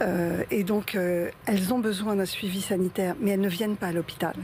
Euh, 0.00 0.42
et 0.50 0.64
donc, 0.64 0.96
euh, 0.96 1.30
elles 1.46 1.72
ont 1.72 1.78
besoin 1.78 2.16
d'un 2.16 2.24
suivi 2.24 2.60
sanitaire, 2.60 3.14
mais 3.20 3.30
elles 3.32 3.40
ne 3.40 3.48
viennent 3.48 3.76
pas 3.76 3.88
à 3.88 3.92
l'hôpital. 3.92 4.34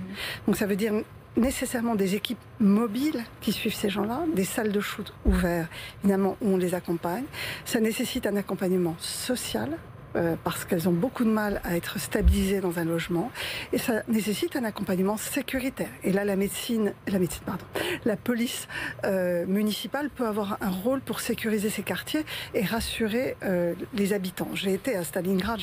Donc, 0.46 0.56
ça 0.56 0.66
veut 0.66 0.76
dire 0.76 0.92
nécessairement 1.36 1.94
des 1.94 2.14
équipes 2.14 2.38
mobiles 2.60 3.24
qui 3.40 3.52
suivent 3.52 3.74
ces 3.74 3.88
gens-là, 3.88 4.24
des 4.34 4.44
salles 4.44 4.72
de 4.72 4.80
shoot 4.80 5.12
ouvertes, 5.24 5.70
évidemment, 6.02 6.36
où 6.42 6.50
on 6.50 6.56
les 6.56 6.74
accompagne. 6.74 7.24
Ça 7.64 7.80
nécessite 7.80 8.26
un 8.26 8.36
accompagnement 8.36 8.96
social, 8.98 9.78
euh, 10.16 10.36
parce 10.42 10.64
qu'elles 10.64 10.88
ont 10.88 10.92
beaucoup 10.92 11.24
de 11.24 11.30
mal 11.30 11.60
à 11.64 11.76
être 11.76 11.98
stabilisées 11.98 12.60
dans 12.60 12.78
un 12.78 12.84
logement 12.84 13.30
et 13.72 13.78
ça 13.78 14.02
nécessite 14.08 14.56
un 14.56 14.64
accompagnement 14.64 15.16
sécuritaire. 15.16 15.90
Et 16.02 16.12
là, 16.12 16.24
la 16.24 16.36
médecine, 16.36 16.94
la 17.06 17.18
médecine, 17.18 17.42
pardon, 17.44 17.64
la 18.04 18.16
police 18.16 18.68
euh, 19.04 19.44
municipale 19.46 20.10
peut 20.10 20.26
avoir 20.26 20.58
un 20.60 20.70
rôle 20.70 21.00
pour 21.00 21.20
sécuriser 21.20 21.70
ces 21.70 21.82
quartiers 21.82 22.24
et 22.54 22.64
rassurer 22.64 23.36
euh, 23.42 23.74
les 23.94 24.12
habitants. 24.12 24.48
J'ai 24.54 24.74
été 24.74 24.96
à 24.96 25.04
Stalingrad, 25.04 25.60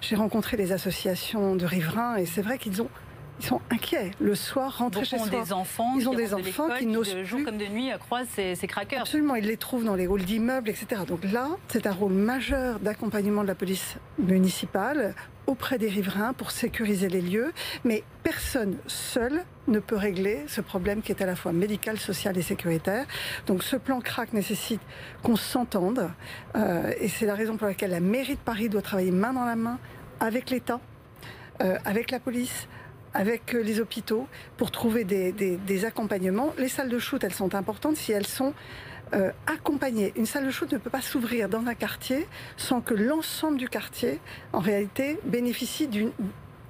j'ai 0.00 0.16
rencontré 0.16 0.56
les 0.56 0.72
associations 0.72 1.56
de 1.56 1.66
riverains 1.66 2.16
et 2.16 2.26
c'est 2.26 2.42
vrai 2.42 2.58
qu'ils 2.58 2.80
ont 2.82 2.88
ils 3.40 3.46
sont 3.46 3.60
inquiets. 3.70 4.10
Le 4.20 4.34
soir, 4.34 4.78
rentrer 4.78 5.00
Beaucoup 5.02 5.10
chez 5.10 5.16
ont 5.16 5.26
soi. 5.26 5.40
des 5.44 5.52
enfants, 5.52 5.94
Ils 5.96 6.08
ont 6.08 6.14
des 6.14 6.28
de 6.28 6.34
enfants 6.34 6.68
qui 6.78 6.86
n'osent 6.86 7.14
de 7.14 7.24
jour 7.24 7.38
plus. 7.38 7.44
comme 7.44 7.58
de 7.58 7.66
nuit 7.66 7.90
croisent 7.98 8.28
ces, 8.34 8.54
ces 8.54 8.66
craqueurs. 8.66 9.02
Absolument, 9.02 9.34
ils 9.34 9.46
les 9.46 9.56
trouvent 9.56 9.84
dans 9.84 9.96
les 9.96 10.06
halls 10.06 10.24
d'immeubles, 10.24 10.68
etc. 10.70 11.02
Donc 11.06 11.24
là, 11.32 11.48
c'est 11.68 11.86
un 11.86 11.92
rôle 11.92 12.12
majeur 12.12 12.78
d'accompagnement 12.80 13.42
de 13.42 13.48
la 13.48 13.54
police 13.54 13.96
municipale 14.18 15.14
auprès 15.46 15.76
des 15.78 15.88
riverains 15.88 16.32
pour 16.32 16.50
sécuriser 16.52 17.08
les 17.08 17.20
lieux. 17.20 17.52
Mais 17.84 18.02
personne 18.22 18.76
seul 18.86 19.44
ne 19.66 19.78
peut 19.78 19.96
régler 19.96 20.44
ce 20.46 20.60
problème 20.60 21.02
qui 21.02 21.10
est 21.12 21.22
à 21.22 21.26
la 21.26 21.36
fois 21.36 21.52
médical, 21.52 21.98
social 21.98 22.36
et 22.38 22.42
sécuritaire. 22.42 23.06
Donc 23.46 23.62
ce 23.62 23.76
plan 23.76 24.00
crack 24.00 24.32
nécessite 24.32 24.80
qu'on 25.22 25.36
s'entende. 25.36 26.10
Euh, 26.56 26.92
et 27.00 27.08
c'est 27.08 27.26
la 27.26 27.34
raison 27.34 27.56
pour 27.56 27.66
laquelle 27.66 27.90
la 27.90 28.00
mairie 28.00 28.34
de 28.36 28.40
Paris 28.40 28.68
doit 28.68 28.82
travailler 28.82 29.10
main 29.10 29.32
dans 29.32 29.44
la 29.44 29.56
main 29.56 29.78
avec 30.20 30.50
l'État, 30.50 30.80
euh, 31.62 31.76
avec 31.84 32.10
la 32.10 32.20
police, 32.20 32.68
avec 33.14 33.54
euh, 33.54 33.62
les 33.62 33.80
hôpitaux 33.80 34.26
pour 34.56 34.70
trouver 34.70 35.04
des, 35.04 35.84
accompagnements. 35.84 36.52
Les 36.58 36.68
salles 36.68 36.90
de 36.90 36.98
shoot, 36.98 37.22
elles 37.24 37.32
sont 37.32 37.54
importantes 37.54 37.96
si 37.96 38.12
elles 38.12 38.26
sont 38.26 38.52
euh, 39.14 39.30
accompagnées. 39.46 40.12
Une 40.16 40.26
salle 40.26 40.44
de 40.44 40.50
shoot 40.50 40.70
ne 40.72 40.78
peut 40.78 40.90
pas 40.90 41.00
s'ouvrir 41.00 41.48
dans 41.48 41.66
un 41.66 41.74
quartier 41.74 42.26
sans 42.56 42.80
que 42.80 42.94
l'ensemble 42.94 43.56
du 43.56 43.68
quartier, 43.68 44.20
en 44.52 44.58
réalité, 44.58 45.18
bénéficie 45.24 45.88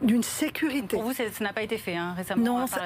d'une 0.04 0.22
sécurité. 0.22 0.96
Pour 0.96 1.02
vous, 1.02 1.12
ça 1.12 1.24
n'a 1.40 1.52
pas 1.52 1.62
été 1.62 1.78
fait 1.78 1.96
hein, 1.96 2.14
récemment 2.16 2.60
Non, 2.60 2.66
ça, 2.66 2.80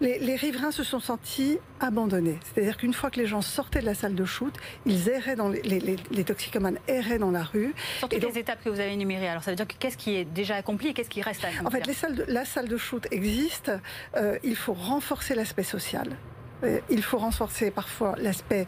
les, 0.00 0.36
riverains 0.36 0.70
se 0.70 0.84
sont 0.84 1.00
sentis 1.00 1.58
abandonnés. 1.80 2.38
C'est-à-dire 2.42 2.76
qu'une 2.76 2.92
fois 2.92 3.10
que 3.10 3.18
les 3.18 3.26
gens 3.26 3.42
sortaient 3.42 3.80
de 3.80 3.86
la 3.86 3.94
salle 3.94 4.14
de 4.14 4.24
shoot, 4.24 4.54
ils 4.86 5.08
erraient 5.08 5.36
dans 5.36 5.48
les, 5.48 5.62
les, 5.62 6.24
toxicomanes 6.24 6.78
erraient 6.88 7.18
dans 7.18 7.30
la 7.30 7.42
rue. 7.42 7.74
Surtout 7.98 8.18
les 8.18 8.38
étapes 8.38 8.62
que 8.62 8.68
vous 8.68 8.80
avez 8.80 8.92
énumérées. 8.92 9.28
Alors 9.28 9.42
ça 9.42 9.50
veut 9.50 9.56
dire 9.56 9.66
que 9.66 9.74
qu'est-ce 9.78 9.96
qui 9.96 10.16
est 10.16 10.24
déjà 10.24 10.56
accompli 10.56 10.88
et 10.88 10.94
qu'est-ce 10.94 11.10
qui 11.10 11.22
reste 11.22 11.44
à 11.44 11.48
accomplir? 11.48 11.66
En 11.66 11.70
fait, 11.70 11.86
les 11.86 11.94
salles 11.94 12.24
la 12.28 12.44
salle 12.44 12.68
de 12.68 12.76
shoot 12.76 13.06
existe. 13.10 13.72
Euh, 14.16 14.38
il 14.42 14.56
faut 14.56 14.74
renforcer 14.74 15.34
l'aspect 15.34 15.62
social. 15.62 16.16
Euh, 16.64 16.80
il 16.90 17.02
faut 17.02 17.18
renforcer 17.18 17.70
parfois 17.70 18.14
l'aspect 18.18 18.66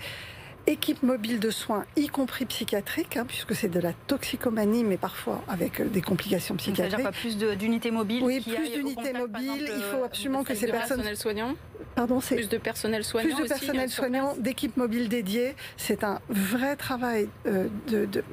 équipe 0.66 1.03
mobile 1.03 1.40
de 1.40 1.50
soins, 1.50 1.85
y 1.96 2.09
compris 2.09 2.46
psychiatrique, 2.46 3.16
hein, 3.16 3.24
puisque 3.27 3.55
c'est 3.55 3.68
de 3.68 3.81
la 3.81 3.92
toxicomanie, 3.92 4.85
mais 4.85 4.96
parfois 4.96 5.42
avec 5.48 5.81
euh, 5.81 5.85
des 5.87 6.00
complications 6.00 6.55
psychiatriques. 6.57 7.00
C'est-à-dire 7.00 7.20
plus 7.20 7.37
d'unités 7.57 7.90
mobiles 7.90 8.22
Oui, 8.22 8.40
plus 8.40 8.70
d'unités 8.70 9.12
mobiles. 9.12 9.70
il 9.77 9.83
faut 9.83 10.05
absolument 10.05 10.44
que 10.44 10.55
ces 10.55 10.66
personnes. 10.66 10.96
Personnel 10.98 11.16
soignant 11.16 11.55
Pardon, 11.94 12.20
c'est 12.20 12.37
plus 12.37 12.48
de 12.48 12.59
personnel 12.59 13.05
soignant. 13.05 13.35
Plus 13.35 13.42
de 13.44 13.48
personnel 13.48 13.88
soignant, 13.88 14.35
d'équipes 14.37 14.77
mobiles 14.77 15.09
dédiées. 15.09 15.55
C'est 15.77 16.03
un 16.03 16.20
vrai 16.29 16.77
travail 16.77 17.29
euh, 17.46 17.68
de, 17.88 18.05
de, 18.07 18.24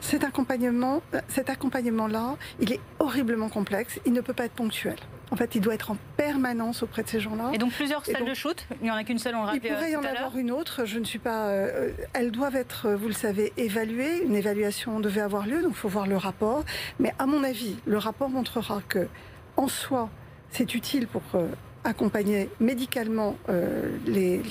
cet 0.00 0.24
accompagnement. 0.24 1.02
Euh, 1.14 1.20
cet 1.28 1.48
accompagnement-là, 1.50 2.36
il 2.60 2.72
est 2.72 2.80
horriblement 2.98 3.48
complexe. 3.48 4.00
Il 4.06 4.12
ne 4.12 4.20
peut 4.20 4.32
pas 4.32 4.46
être 4.46 4.54
ponctuel. 4.54 4.96
En 5.30 5.36
fait, 5.36 5.54
il 5.56 5.60
doit 5.60 5.74
être 5.74 5.90
en 5.90 5.96
permanence 6.16 6.82
auprès 6.82 7.02
de 7.02 7.08
ces 7.08 7.18
gens-là. 7.18 7.50
Et 7.52 7.58
donc 7.58 7.72
plusieurs 7.72 8.04
salles 8.04 8.24
de 8.24 8.34
shoot 8.34 8.66
Il 8.80 8.84
n'y 8.84 8.90
en 8.90 8.94
a 8.94 9.02
qu'une 9.02 9.18
seule, 9.18 9.34
on 9.34 9.44
le 9.44 9.54
Il 9.54 9.60
pourrait 9.60 9.90
y 9.90 9.96
en 9.96 10.04
avoir 10.04 10.36
une 10.36 10.52
autre. 10.52 10.84
Je 10.84 10.98
ne 10.98 11.04
suis 11.04 11.18
pas. 11.18 11.48
Euh, 11.48 11.90
elles 12.12 12.30
doivent 12.30 12.56
être, 12.56 12.90
vous 12.90 13.08
le 13.08 13.14
savez, 13.14 13.52
évaluées. 13.56 14.22
Une 14.22 14.36
évaluation 14.36 15.00
devait 15.00 15.20
avoir 15.20 15.46
lieu, 15.46 15.62
donc 15.62 15.72
il 15.72 15.78
faut 15.78 15.88
voir 15.88 16.06
le 16.06 16.16
rapport. 16.16 16.64
Mais 17.00 17.12
à 17.18 17.26
mon 17.26 17.42
avis, 17.42 17.76
le 17.86 17.98
rapport 17.98 18.28
montrera 18.28 18.82
que, 18.88 19.08
en 19.56 19.68
soi, 19.68 20.10
c'est 20.50 20.74
utile 20.74 21.08
pour 21.08 21.22
euh, 21.34 21.48
accompagner 21.86 22.48
médicalement 22.60 23.36
euh, 23.48 23.96
les, 24.06 24.42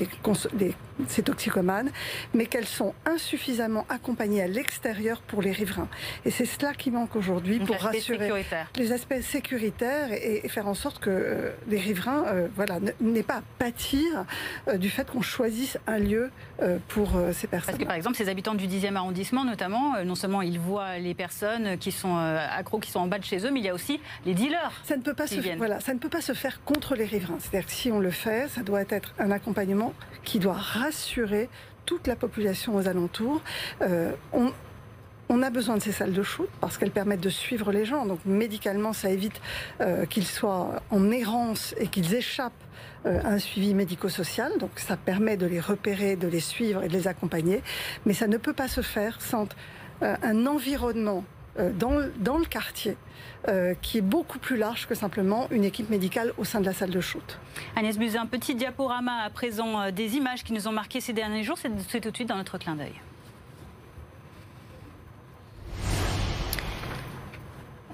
ces 1.07 1.23
toxicomanes, 1.23 1.91
mais 2.33 2.45
qu'elles 2.45 2.65
sont 2.65 2.93
insuffisamment 3.05 3.85
accompagnées 3.89 4.41
à 4.41 4.47
l'extérieur 4.47 5.21
pour 5.21 5.41
les 5.41 5.51
riverains. 5.51 5.87
Et 6.25 6.31
c'est 6.31 6.45
cela 6.45 6.73
qui 6.73 6.91
manque 6.91 7.15
aujourd'hui 7.15 7.59
pour 7.59 7.75
rassurer 7.75 8.31
les 8.75 8.91
aspects 8.91 9.21
sécuritaires 9.21 10.11
et, 10.11 10.47
faire 10.49 10.67
en 10.67 10.73
sorte 10.73 10.99
que 10.99 11.09
euh, 11.09 11.51
les 11.67 11.77
riverains 11.77 12.23
euh, 12.27 12.47
voilà, 12.55 12.79
n'aient 13.01 13.23
pas 13.23 13.37
à 13.37 13.43
pâtir 13.59 14.25
du 14.75 14.89
fait 14.89 15.09
qu'on 15.09 15.21
choisisse 15.21 15.77
un 15.87 15.97
lieu 15.97 16.31
pour 16.87 17.09
ces 17.33 17.47
personnes. 17.47 17.73
Parce 17.73 17.77
que 17.77 17.87
par 17.87 17.95
exemple, 17.95 18.15
ces 18.15 18.29
habitants 18.29 18.55
du 18.55 18.67
10e 18.67 18.95
arrondissement, 18.95 19.43
notamment, 19.43 20.03
non 20.03 20.15
seulement 20.15 20.41
ils 20.41 20.59
voient 20.59 20.97
les 20.97 21.13
personnes 21.13 21.77
qui 21.77 21.91
sont 21.91 22.15
accros, 22.17 22.79
qui 22.79 22.91
sont 22.91 22.99
en 22.99 23.07
bas 23.07 23.19
de 23.19 23.23
chez 23.23 23.45
eux, 23.45 23.51
mais 23.51 23.59
il 23.59 23.65
y 23.65 23.69
a 23.69 23.73
aussi 23.73 23.99
les 24.25 24.33
dealers. 24.33 24.71
Ça 24.83 24.95
ne 24.97 25.01
peut 25.01 25.13
pas, 25.13 25.27
se, 25.27 25.39
voilà, 25.57 25.79
ça 25.79 25.93
ne 25.93 25.99
peut 25.99 26.09
pas 26.09 26.21
se 26.21 26.33
faire 26.33 26.63
contre 26.63 26.95
les 26.95 27.05
riverains. 27.05 27.37
C'est-à-dire 27.39 27.67
que 27.67 27.73
si 27.73 27.91
on 27.91 27.99
le 27.99 28.11
fait, 28.11 28.49
ça 28.49 28.61
doit 28.61 28.83
être 28.89 29.13
un 29.19 29.31
accompagnement 29.31 29.93
qui 30.23 30.39
doit 30.39 30.57
rassurer 30.85 31.49
toute 31.85 32.07
la 32.07 32.15
population 32.15 32.75
aux 32.75 32.87
alentours. 32.87 33.41
Euh, 33.81 34.11
on, 35.29 35.41
a 35.41 35.49
besoin 35.49 35.77
de 35.77 35.81
ces 35.81 35.91
salles 35.91 36.13
de 36.13 36.23
shoot 36.23 36.49
parce 36.61 36.77
qu'elles 36.77 36.91
permettent 36.91 37.21
de 37.21 37.29
suivre 37.29 37.71
les 37.71 37.85
gens. 37.85 38.05
Donc 38.05 38.19
médicalement, 38.25 38.93
ça 38.93 39.09
évite 39.09 39.41
euh, 39.81 40.05
qu'ils 40.05 40.25
soient 40.25 40.81
en 40.91 41.11
errance 41.11 41.75
et 41.77 41.87
qu'ils 41.87 42.13
échappent 42.15 42.53
euh, 43.05 43.21
à 43.23 43.29
un 43.29 43.39
suivi 43.39 43.73
médico-social. 43.73 44.51
Donc 44.59 44.71
ça 44.77 44.97
permet 44.97 45.37
de 45.37 45.45
les 45.45 45.59
repérer, 45.59 46.15
de 46.15 46.27
les 46.27 46.39
suivre 46.39 46.83
et 46.83 46.87
de 46.87 46.93
les 46.93 47.07
accompagner. 47.07 47.61
Mais 48.05 48.13
ça 48.13 48.27
ne 48.27 48.37
peut 48.37 48.53
pas 48.53 48.67
se 48.67 48.81
faire 48.81 49.21
sans 49.21 49.47
un 50.01 50.45
environnement 50.45 51.23
dans, 51.57 52.09
dans, 52.17 52.37
le 52.37 52.45
quartier 52.45 52.97
euh, 53.47 53.75
qui 53.81 53.99
est 53.99 54.01
beaucoup 54.01 54.39
plus 54.39 54.57
large 54.57 54.87
que 54.87 54.95
simplement 54.95 55.47
une 55.51 55.63
équipe 55.63 55.89
médicale 55.89 56.33
au 56.37 56.43
sein 56.43 56.59
de 56.59 56.65
la 56.65 56.73
salle 56.73 56.89
de 56.89 56.99
shoot. 56.99 57.39
Agnès 57.75 57.97
Buzyn, 57.97 58.23
un 58.23 58.25
petit 58.25 58.55
diaporama 58.55 59.23
à 59.23 59.29
présent 59.29 59.81
euh, 59.81 59.91
des 59.91 60.15
images 60.15 60.43
qui 60.43 60.51
nous 60.51 60.67
ont 60.67 60.71
marqué 60.71 60.99
ces 60.99 61.13
derniers 61.13 61.43
jours. 61.43 61.57
C'est 61.57 62.01
tout 62.01 62.09
de 62.09 62.15
suite 62.15 62.29
dans 62.29 62.37
notre 62.37 62.57
clin 62.57 62.75
d'œil. 62.75 62.93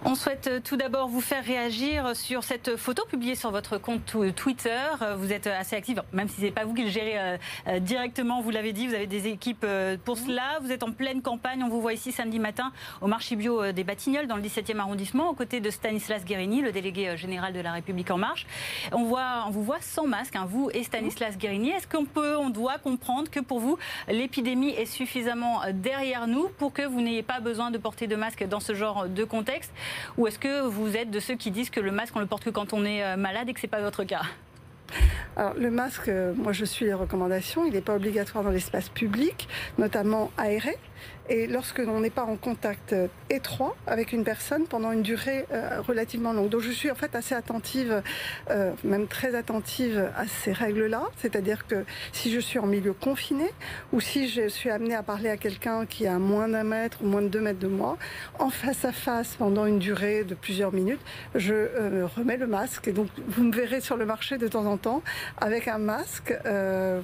On 0.03 0.15
souhaite 0.15 0.47
euh, 0.47 0.59
tout 0.63 0.77
d'abord 0.77 1.07
vous 1.09 1.21
faire 1.21 1.45
réagir 1.45 2.15
sur 2.15 2.43
cette 2.43 2.75
photo 2.75 3.05
publiée 3.05 3.35
sur 3.35 3.51
votre 3.51 3.77
compte 3.77 4.15
Twitter. 4.35 4.79
Euh, 5.03 5.15
vous 5.15 5.31
êtes 5.31 5.45
assez 5.45 5.75
active, 5.75 6.01
même 6.11 6.27
si 6.27 6.37
ce 6.37 6.41
n'est 6.41 6.51
pas 6.51 6.65
vous 6.65 6.73
qui 6.73 6.85
le 6.85 6.89
gérez 6.89 7.19
euh, 7.67 7.79
directement, 7.79 8.41
vous 8.41 8.49
l'avez 8.49 8.73
dit, 8.73 8.87
vous 8.87 8.95
avez 8.95 9.05
des 9.05 9.27
équipes 9.27 9.65
pour 10.03 10.17
cela. 10.17 10.57
Vous 10.63 10.71
êtes 10.71 10.81
en 10.81 10.91
pleine 10.91 11.21
campagne. 11.21 11.63
On 11.63 11.69
vous 11.69 11.81
voit 11.81 11.93
ici 11.93 12.11
samedi 12.11 12.39
matin 12.39 12.71
au 13.01 13.07
marché 13.07 13.35
bio 13.35 13.71
des 13.71 13.83
Batignolles, 13.83 14.25
dans 14.25 14.37
le 14.37 14.41
17e 14.41 14.79
arrondissement, 14.79 15.29
aux 15.29 15.35
côtés 15.35 15.59
de 15.59 15.69
Stanislas 15.69 16.25
Guérini, 16.25 16.61
le 16.61 16.71
délégué 16.71 17.15
général 17.15 17.53
de 17.53 17.59
La 17.59 17.71
République 17.71 18.09
En 18.09 18.17
Marche. 18.17 18.47
On 18.91 19.03
vous 19.03 19.63
voit 19.63 19.81
sans 19.81 20.07
masque, 20.07 20.35
hein, 20.35 20.47
vous 20.47 20.71
et 20.73 20.83
Stanislas 20.83 21.37
Guérini. 21.37 21.69
Est-ce 21.69 21.87
qu'on 21.87 22.05
peut, 22.05 22.35
on 22.37 22.49
doit 22.49 22.79
comprendre 22.79 23.29
que 23.29 23.39
pour 23.39 23.59
vous, 23.59 23.77
l'épidémie 24.07 24.71
est 24.71 24.85
suffisamment 24.85 25.61
derrière 25.71 26.27
nous 26.27 26.49
pour 26.57 26.73
que 26.73 26.81
vous 26.81 27.01
n'ayez 27.01 27.23
pas 27.23 27.39
besoin 27.39 27.69
de 27.69 27.77
porter 27.77 28.07
de 28.07 28.15
masque 28.15 28.47
dans 28.47 28.59
ce 28.59 28.73
genre 28.73 29.07
de 29.07 29.23
contexte? 29.23 29.71
Ou 30.17 30.27
est-ce 30.27 30.39
que 30.39 30.61
vous 30.61 30.95
êtes 30.97 31.11
de 31.11 31.19
ceux 31.19 31.35
qui 31.35 31.51
disent 31.51 31.69
que 31.69 31.79
le 31.79 31.91
masque, 31.91 32.15
on 32.15 32.19
le 32.19 32.25
porte 32.25 32.43
que 32.43 32.49
quand 32.49 32.73
on 32.73 32.85
est 32.85 33.03
euh, 33.03 33.15
malade 33.17 33.49
et 33.49 33.53
que 33.53 33.59
ce 33.59 33.65
n'est 33.65 33.71
pas 33.71 33.81
votre 33.81 34.03
cas? 34.03 34.23
Alors, 35.37 35.53
le 35.57 35.71
masque, 35.71 36.09
euh, 36.09 36.33
moi 36.35 36.51
je 36.51 36.65
suis 36.65 36.85
les 36.85 36.93
recommandations, 36.93 37.65
il 37.65 37.73
n'est 37.73 37.81
pas 37.81 37.95
obligatoire 37.95 38.43
dans 38.43 38.49
l'espace 38.49 38.89
public, 38.89 39.47
notamment 39.77 40.29
aéré. 40.37 40.77
Et 41.29 41.47
lorsque 41.47 41.79
l'on 41.79 42.01
n'est 42.01 42.09
pas 42.09 42.25
en 42.25 42.35
contact 42.35 42.91
euh, 42.91 43.07
étroit 43.29 43.75
avec 43.87 44.11
une 44.11 44.25
personne 44.25 44.65
pendant 44.65 44.91
une 44.91 45.01
durée 45.01 45.45
euh, 45.51 45.81
relativement 45.81 46.33
longue. 46.33 46.49
Donc 46.49 46.61
je 46.61 46.71
suis 46.71 46.91
en 46.91 46.95
fait 46.95 47.15
assez 47.15 47.33
attentive, 47.33 48.03
même 48.83 49.07
très 49.07 49.33
attentive 49.35 50.09
à 50.17 50.27
ces 50.27 50.51
règles-là. 50.51 51.03
C'est-à-dire 51.17 51.65
que 51.65 51.85
si 52.11 52.31
je 52.31 52.39
suis 52.39 52.59
en 52.59 52.67
milieu 52.67 52.93
confiné 52.93 53.49
ou 53.93 54.01
si 54.01 54.27
je 54.27 54.49
suis 54.49 54.69
amenée 54.69 54.95
à 54.95 55.03
parler 55.03 55.29
à 55.29 55.37
quelqu'un 55.37 55.85
qui 55.85 56.03
est 56.03 56.09
à 56.09 56.19
moins 56.19 56.49
d'un 56.49 56.63
mètre 56.63 57.01
ou 57.01 57.07
moins 57.07 57.21
de 57.21 57.29
deux 57.29 57.39
mètres 57.39 57.59
de 57.59 57.67
moi, 57.67 57.97
en 58.39 58.49
face 58.49 58.83
à 58.83 58.91
face 58.91 59.35
pendant 59.37 59.65
une 59.65 59.79
durée 59.79 60.23
de 60.23 60.35
plusieurs 60.35 60.73
minutes, 60.73 61.01
je 61.35 62.03
remets 62.17 62.37
le 62.37 62.47
masque. 62.47 62.89
Et 62.89 62.91
donc 62.91 63.07
vous 63.27 63.43
me 63.43 63.53
verrez 63.53 63.79
sur 63.79 63.95
le 63.95 64.05
marché 64.05 64.37
de 64.37 64.47
temps 64.47 64.65
en 64.65 64.77
temps 64.77 64.80
avec 65.39 65.67
un 65.67 65.77
masque. 65.77 66.33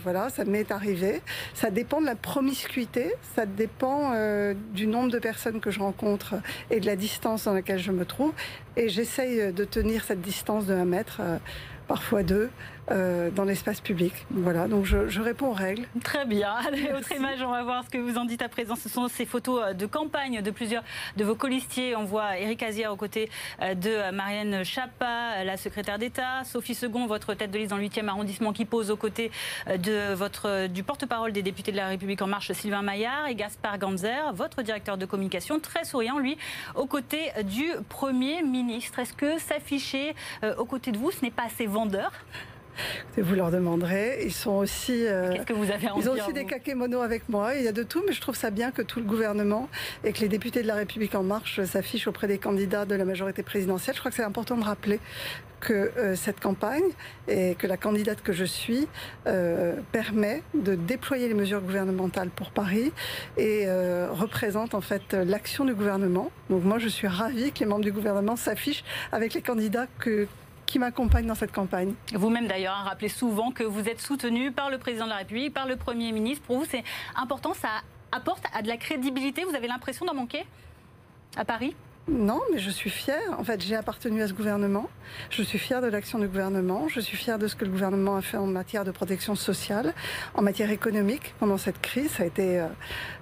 voilà, 0.03 0.29
ça 0.29 0.45
m'est 0.45 0.71
arrivé. 0.71 1.21
Ça 1.53 1.69
dépend 1.69 2.01
de 2.01 2.05
la 2.05 2.15
promiscuité, 2.15 3.13
ça 3.35 3.45
dépend 3.45 4.11
euh, 4.13 4.53
du 4.73 4.87
nombre 4.87 5.11
de 5.11 5.19
personnes 5.19 5.59
que 5.59 5.71
je 5.71 5.79
rencontre 5.79 6.35
et 6.71 6.79
de 6.79 6.85
la 6.85 6.95
distance 6.95 7.45
dans 7.45 7.53
laquelle 7.53 7.79
je 7.79 7.91
me 7.91 8.05
trouve. 8.05 8.33
Et 8.75 8.89
j'essaye 8.89 9.53
de 9.53 9.63
tenir 9.65 10.03
cette 10.03 10.21
distance 10.21 10.65
de 10.65 10.73
un 10.73 10.85
mètre, 10.85 11.17
euh, 11.21 11.37
parfois 11.87 12.23
deux. 12.23 12.49
Euh, 12.89 13.29
dans 13.31 13.43
l'espace 13.43 13.81
public. 13.81 14.13
Voilà, 14.31 14.69
donc 14.69 14.85
je, 14.85 15.19
réponds 15.19 15.47
aux 15.47 15.53
règles. 15.53 15.85
Très 16.05 16.25
bien. 16.25 16.53
Allez, 16.67 16.89
autre 16.93 17.11
image, 17.11 17.41
on 17.41 17.51
va 17.51 17.61
voir 17.61 17.83
ce 17.83 17.89
que 17.89 17.97
vous 17.97 18.17
en 18.17 18.23
dites 18.23 18.41
à 18.41 18.47
présent. 18.47 18.75
Ce 18.77 18.87
sont 18.87 19.09
ces 19.09 19.25
photos 19.25 19.61
euh, 19.61 19.73
de 19.73 19.85
campagne 19.85 20.41
de 20.41 20.51
plusieurs 20.51 20.83
de 21.17 21.25
vos 21.25 21.35
colistiers. 21.35 21.97
On 21.97 22.05
voit 22.05 22.37
Éric 22.37 22.63
Azier 22.63 22.87
aux 22.87 22.95
côtés 22.95 23.29
euh, 23.61 23.75
de 23.75 24.11
Marianne 24.11 24.63
Chapa, 24.63 25.43
la 25.43 25.57
secrétaire 25.57 25.99
d'État, 25.99 26.45
Sophie 26.45 26.75
Second, 26.75 27.07
votre 27.07 27.33
tête 27.33 27.51
de 27.51 27.57
liste 27.57 27.71
dans 27.71 27.77
le 27.77 27.83
8e 27.83 28.07
arrondissement, 28.07 28.53
qui 28.53 28.63
pose 28.63 28.89
aux 28.89 28.95
côtés 28.95 29.31
de 29.67 30.13
votre, 30.13 30.67
du 30.67 30.83
porte-parole 30.83 31.33
des 31.33 31.41
députés 31.41 31.73
de 31.73 31.77
la 31.77 31.87
République 31.87 32.21
En 32.21 32.27
Marche, 32.27 32.53
Sylvain 32.53 32.83
Maillard, 32.83 33.27
et 33.27 33.35
Gaspard 33.35 33.79
Ganzer, 33.79 34.31
votre 34.33 34.61
directeur 34.61 34.97
de 34.97 35.05
communication, 35.05 35.59
très 35.59 35.83
souriant, 35.83 36.19
lui, 36.19 36.37
aux 36.75 36.85
côtés 36.85 37.31
du 37.43 37.65
Premier 37.89 38.43
ministre. 38.43 38.99
Est-ce 38.99 39.13
que 39.13 39.37
s'afficher 39.39 40.15
aux 40.57 40.65
côtés 40.65 40.91
de 40.91 40.97
vous, 40.97 41.11
ce 41.11 41.21
n'est 41.21 41.31
pas 41.31 41.43
assez 41.47 41.65
vendeur? 41.65 42.11
Vous 43.17 43.35
leur 43.35 43.51
demanderez. 43.51 44.23
Ils 44.23 44.33
sont 44.33 44.51
aussi. 44.51 45.05
Euh, 45.05 45.31
Qu'est-ce 45.33 45.45
que 45.45 45.53
vous 45.53 45.71
avez 45.71 45.87
Ils 45.97 46.09
ont 46.09 46.13
aussi 46.13 46.33
des 46.33 46.45
kakémonos 46.45 47.01
avec 47.01 47.29
moi. 47.29 47.55
Il 47.55 47.63
y 47.63 47.67
a 47.67 47.71
de 47.71 47.83
tout, 47.83 48.03
mais 48.05 48.13
je 48.13 48.21
trouve 48.21 48.35
ça 48.35 48.51
bien 48.51 48.71
que 48.71 48.81
tout 48.81 48.99
le 48.99 49.05
gouvernement 49.05 49.69
et 50.03 50.13
que 50.13 50.19
les 50.19 50.29
députés 50.29 50.61
de 50.61 50.67
la 50.67 50.75
République 50.75 51.15
en 51.15 51.23
marche 51.23 51.63
s'affichent 51.63 52.07
auprès 52.07 52.27
des 52.27 52.37
candidats 52.37 52.85
de 52.85 52.95
la 52.95 53.05
majorité 53.05 53.43
présidentielle. 53.43 53.95
Je 53.95 53.99
crois 53.99 54.11
que 54.11 54.17
c'est 54.17 54.23
important 54.23 54.57
de 54.57 54.63
rappeler 54.63 54.99
que 55.59 55.73
euh, 55.73 56.15
cette 56.15 56.39
campagne 56.39 56.83
et 57.27 57.55
que 57.55 57.65
la 57.65 57.77
candidate 57.77 58.21
que 58.21 58.31
je 58.31 58.45
suis 58.45 58.87
euh, 59.25 59.73
permet 59.91 60.43
de 60.53 60.75
déployer 60.75 61.27
les 61.27 61.33
mesures 61.33 61.61
gouvernementales 61.61 62.29
pour 62.29 62.51
Paris 62.51 62.91
et 63.37 63.65
représente 64.11 64.75
en 64.75 64.81
fait 64.81 65.13
l'action 65.13 65.65
du 65.65 65.73
gouvernement. 65.73 66.31
Donc 66.49 66.63
moi 66.63 66.77
je 66.77 66.87
suis 66.87 67.07
ravie 67.07 67.51
que 67.51 67.59
les 67.59 67.65
membres 67.65 67.83
du 67.83 67.91
gouvernement 67.91 68.35
s'affichent 68.35 68.83
avec 69.11 69.33
les 69.33 69.41
candidats 69.41 69.87
que, 69.99 70.27
qui 70.67 70.77
m'accompagne 70.77 71.25
dans 71.25 71.33
cette 71.33 71.51
campagne. 71.51 71.95
Vous-même 72.13 72.45
d'ailleurs, 72.45 72.75
rappelez 72.83 73.09
souvent 73.09 73.51
que 73.51 73.63
vous 73.63 73.89
êtes 73.89 74.01
soutenu 74.01 74.51
par 74.51 74.69
le 74.69 74.77
président 74.77 75.05
de 75.05 75.09
la 75.09 75.17
République, 75.17 75.53
par 75.53 75.65
le 75.65 75.77
Premier 75.77 76.11
ministre. 76.11 76.45
Pour 76.45 76.59
vous, 76.59 76.65
c'est 76.69 76.83
important, 77.15 77.55
ça 77.55 77.69
apporte 78.11 78.43
à 78.53 78.61
de 78.61 78.67
la 78.67 78.77
crédibilité. 78.77 79.43
Vous 79.43 79.55
avez 79.55 79.67
l'impression 79.67 80.05
d'en 80.05 80.13
manquer? 80.13 80.45
À 81.35 81.45
Paris? 81.45 81.75
Non, 82.09 82.39
mais 82.53 82.59
je 82.59 82.69
suis 82.69 82.89
fière. 82.89 83.37
En 83.37 83.43
fait, 83.43 83.61
j'ai 83.61 83.75
appartenu 83.75 84.21
à 84.21 84.29
ce 84.29 84.33
gouvernement. 84.33 84.89
Je 85.29 85.43
suis 85.43 85.59
fière 85.59 85.81
de 85.81 85.87
l'action 85.87 86.19
du 86.19 86.27
gouvernement. 86.27 86.87
Je 86.87 87.01
suis 87.01 87.17
fière 87.17 87.37
de 87.37 87.49
ce 87.49 87.55
que 87.57 87.65
le 87.65 87.71
gouvernement 87.71 88.15
a 88.15 88.21
fait 88.21 88.37
en 88.37 88.47
matière 88.47 88.85
de 88.85 88.91
protection 88.91 89.35
sociale, 89.35 89.93
en 90.33 90.41
matière 90.41 90.71
économique 90.71 91.35
pendant 91.37 91.57
cette 91.57 91.81
crise. 91.81 92.11
Ça 92.11 92.23
a 92.23 92.25
été 92.25 92.61
euh, 92.61 92.67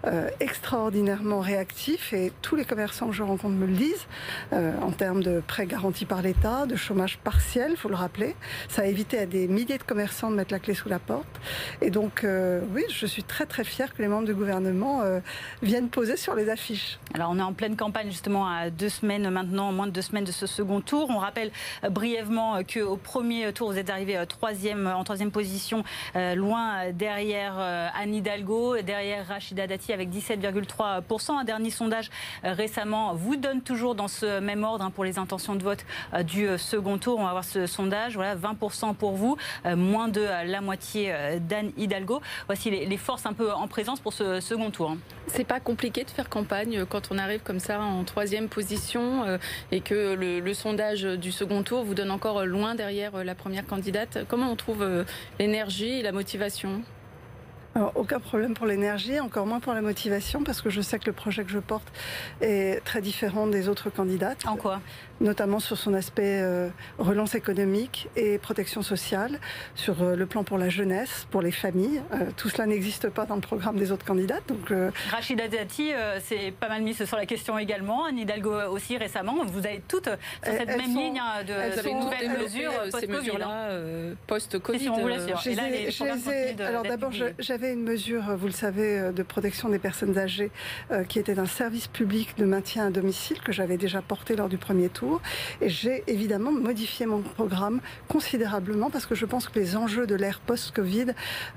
euh, 0.05 0.29
extraordinairement 0.39 1.39
réactif 1.39 2.13
et 2.13 2.31
tous 2.43 2.55
les 2.55 2.63
commerçants 2.63 3.07
que 3.07 3.13
je 3.13 3.23
rencontre 3.23 3.55
me 3.55 3.65
le 3.65 3.73
disent 3.73 4.05
euh, 4.53 4.71
en 4.79 4.91
termes 4.91 5.23
de 5.23 5.41
prêts 5.45 5.65
garantis 5.65 6.05
par 6.05 6.21
l'État, 6.21 6.67
de 6.67 6.75
chômage 6.75 7.17
partiel, 7.17 7.77
faut 7.77 7.89
le 7.89 7.95
rappeler. 7.95 8.35
Ça 8.69 8.83
a 8.83 8.85
évité 8.85 9.17
à 9.17 9.25
des 9.25 9.47
milliers 9.47 9.79
de 9.79 9.83
commerçants 9.83 10.29
de 10.29 10.35
mettre 10.35 10.53
la 10.53 10.59
clé 10.59 10.75
sous 10.75 10.89
la 10.89 10.99
porte. 10.99 11.25
Et 11.81 11.89
donc, 11.89 12.23
oui, 12.73 12.83
je 12.89 13.07
suis 13.07 13.23
très 13.23 13.47
très 13.47 13.63
fière 13.63 13.95
que 13.95 14.01
les 14.03 14.07
membres 14.07 14.27
du 14.27 14.35
gouvernement 14.35 15.01
viennent 15.63 15.89
poser 15.89 16.17
sur 16.17 16.35
les 16.35 16.49
affiches. 16.49 16.99
Alors, 17.13 17.29
on 17.31 17.39
est 17.39 17.43
en 17.43 17.53
pleine 17.53 17.75
campagne 17.75 18.11
justement 18.11 18.47
à 18.47 18.69
deux 18.75 18.89
semaines 18.89 19.29
maintenant, 19.29 19.71
moins 19.71 19.87
de 19.87 19.91
deux 19.91 20.01
semaines 20.01 20.23
de 20.23 20.31
ce 20.31 20.45
second 20.45 20.81
tour. 20.81 21.07
On 21.09 21.17
rappelle 21.17 21.51
euh, 21.83 21.89
brièvement 21.89 22.57
euh, 22.57 22.61
qu'au 22.61 22.97
premier 22.97 23.51
tour, 23.53 23.71
vous 23.71 23.77
êtes 23.77 23.89
arrivé 23.89 24.17
euh, 24.17 24.25
troisième, 24.25 24.87
en 24.87 25.03
troisième 25.03 25.31
position, 25.31 25.83
loin 26.15 26.91
derrière 26.91 27.57
Anne 27.57 28.13
Hidalgo, 28.13 28.81
derrière 28.81 29.27
Rachida 29.27 29.67
Dati 29.67 29.93
avec 29.93 30.09
17,3%. 30.09 31.37
Un 31.39 31.43
dernier 31.43 31.69
sondage 31.69 32.09
récemment 32.43 33.13
vous 33.13 33.35
donne 33.35 33.61
toujours 33.61 33.95
dans 33.95 34.07
ce 34.07 34.39
même 34.39 34.63
ordre 34.63 34.83
hein, 34.83 34.91
pour 34.91 35.03
les 35.03 35.17
intentions 35.17 35.55
de 35.55 35.63
vote 35.63 35.85
du 36.23 36.47
second 36.57 36.97
tour. 36.97 37.19
On 37.19 37.25
va 37.25 37.31
voir 37.31 37.43
ce 37.43 37.65
sondage. 37.67 38.15
Voilà, 38.15 38.35
20% 38.35 38.95
pour 38.95 39.13
vous, 39.13 39.37
moins 39.65 40.07
de 40.07 40.21
la 40.21 40.61
moitié 40.61 41.13
d'Anne 41.39 41.71
Hidalgo. 41.77 42.21
Voici 42.47 42.69
les 42.69 42.97
forces 42.97 43.25
un 43.25 43.33
peu 43.33 43.51
en 43.51 43.67
présence 43.67 43.99
pour 43.99 44.13
ce 44.13 44.39
second 44.39 44.71
tour. 44.71 44.91
Hein. 44.91 44.97
C'est 45.27 45.43
pas 45.43 45.59
compliqué 45.59 46.03
de 46.03 46.09
faire 46.09 46.29
campagne 46.29 46.85
quand 46.85 47.11
on 47.11 47.17
arrive 47.17 47.41
comme 47.41 47.59
ça 47.59 47.79
en 47.79 48.03
troisième 48.03 48.47
position 48.47 48.64
euh, 48.95 49.37
et 49.71 49.81
que 49.81 50.13
le, 50.13 50.53
sondage 50.53 51.03
du 51.03 51.31
second 51.31 51.63
tour 51.63 51.83
vous 51.83 51.93
donne 51.93 52.11
encore 52.11 52.45
loin 52.45 52.75
derrière 52.75 53.23
la 53.23 53.35
première 53.35 53.65
candidate. 53.65 54.19
Comment 54.27 54.51
on 54.51 54.55
trouve 54.55 54.81
euh, 54.81 55.03
l'énergie 55.39 55.99
et 55.99 56.01
la 56.01 56.11
motivation? 56.11 56.81
Aucun 57.95 58.21
problème 58.21 58.53
pour 58.53 58.65
l'énergie, 58.65 59.19
encore 59.19 59.45
moins 59.45 59.59
pour 59.59 59.73
la 59.73 59.81
motivation, 59.81 60.45
parce 60.45 60.61
que 60.61 60.69
je 60.69 60.79
sais 60.79 60.97
que 60.97 61.07
le 61.07 61.11
projet 61.11 61.43
que 61.43 61.51
je 61.51 61.59
porte 61.59 61.85
est 62.39 62.81
très 62.85 63.01
différent 63.01 63.47
des 63.47 63.67
autres 63.67 63.89
candidates. 63.89 64.47
En 64.47 64.55
quoi? 64.55 64.79
Notamment 65.21 65.59
sur 65.59 65.77
son 65.77 65.93
aspect 65.93 66.41
euh, 66.41 66.69
relance 66.97 67.35
économique 67.35 68.07
et 68.15 68.37
protection 68.37 68.81
sociale, 68.81 69.39
sur 69.75 70.01
euh, 70.01 70.15
le 70.15 70.25
plan 70.25 70.43
pour 70.43 70.57
la 70.57 70.69
jeunesse, 70.69 71.27
pour 71.31 71.41
les 71.41 71.51
familles. 71.51 72.01
Euh, 72.13 72.31
tout 72.35 72.49
cela 72.49 72.65
n'existe 72.65 73.09
pas 73.09 73.25
dans 73.25 73.35
le 73.35 73.41
programme 73.41 73.77
des 73.77 73.91
autres 73.91 74.05
candidates. 74.05 74.43
Donc, 74.47 74.73
Rachida 75.09 75.47
Dati 75.47 75.91
c'est 76.23 76.51
pas 76.51 76.69
mal 76.69 76.81
mis 76.81 76.93
sur 76.93 77.17
la 77.17 77.25
question 77.25 77.57
également. 77.57 78.05
Anne 78.05 78.17
Hidalgo 78.17 78.53
aussi 78.69 78.97
récemment. 78.97 79.43
Vous 79.45 79.65
avez 79.65 79.81
toutes 79.87 80.05
sur 80.05 80.53
cette 80.53 80.67
même 80.67 80.95
ligne 80.95 81.19
hein, 81.19 81.43
de 81.43 81.89
nouvelles 81.89 82.37
mesures 82.41 82.71
post-Covid. 82.91 83.41
Hein. 83.41 84.15
post-Covid. 84.27 84.89
alors 86.59 86.83
d'abord, 86.83 87.11
j'avais 87.39 87.73
une 87.73 87.83
mesure, 87.83 88.23
vous 88.37 88.47
le 88.47 88.53
savez, 88.53 89.11
de 89.11 89.23
protection 89.23 89.69
des 89.69 89.79
personnes 89.79 90.17
âgées 90.17 90.51
qui 91.07 91.19
était 91.19 91.39
un 91.39 91.45
service 91.45 91.87
public 91.87 92.37
de 92.37 92.45
maintien 92.45 92.87
à 92.87 92.89
domicile 92.89 93.39
que 93.41 93.51
j'avais 93.51 93.77
déjà 93.77 94.01
porté 94.01 94.35
lors 94.35 94.49
du 94.49 94.57
premier 94.57 94.89
tour 94.89 95.04
et 95.61 95.69
j'ai 95.69 96.03
évidemment 96.07 96.51
modifié 96.51 97.05
mon 97.05 97.21
programme 97.21 97.79
considérablement 98.07 98.89
parce 98.89 99.05
que 99.05 99.15
je 99.15 99.25
pense 99.25 99.47
que 99.47 99.59
les 99.59 99.75
enjeux 99.75 100.07
de 100.07 100.15
l'ère 100.15 100.39
post-Covid 100.39 101.07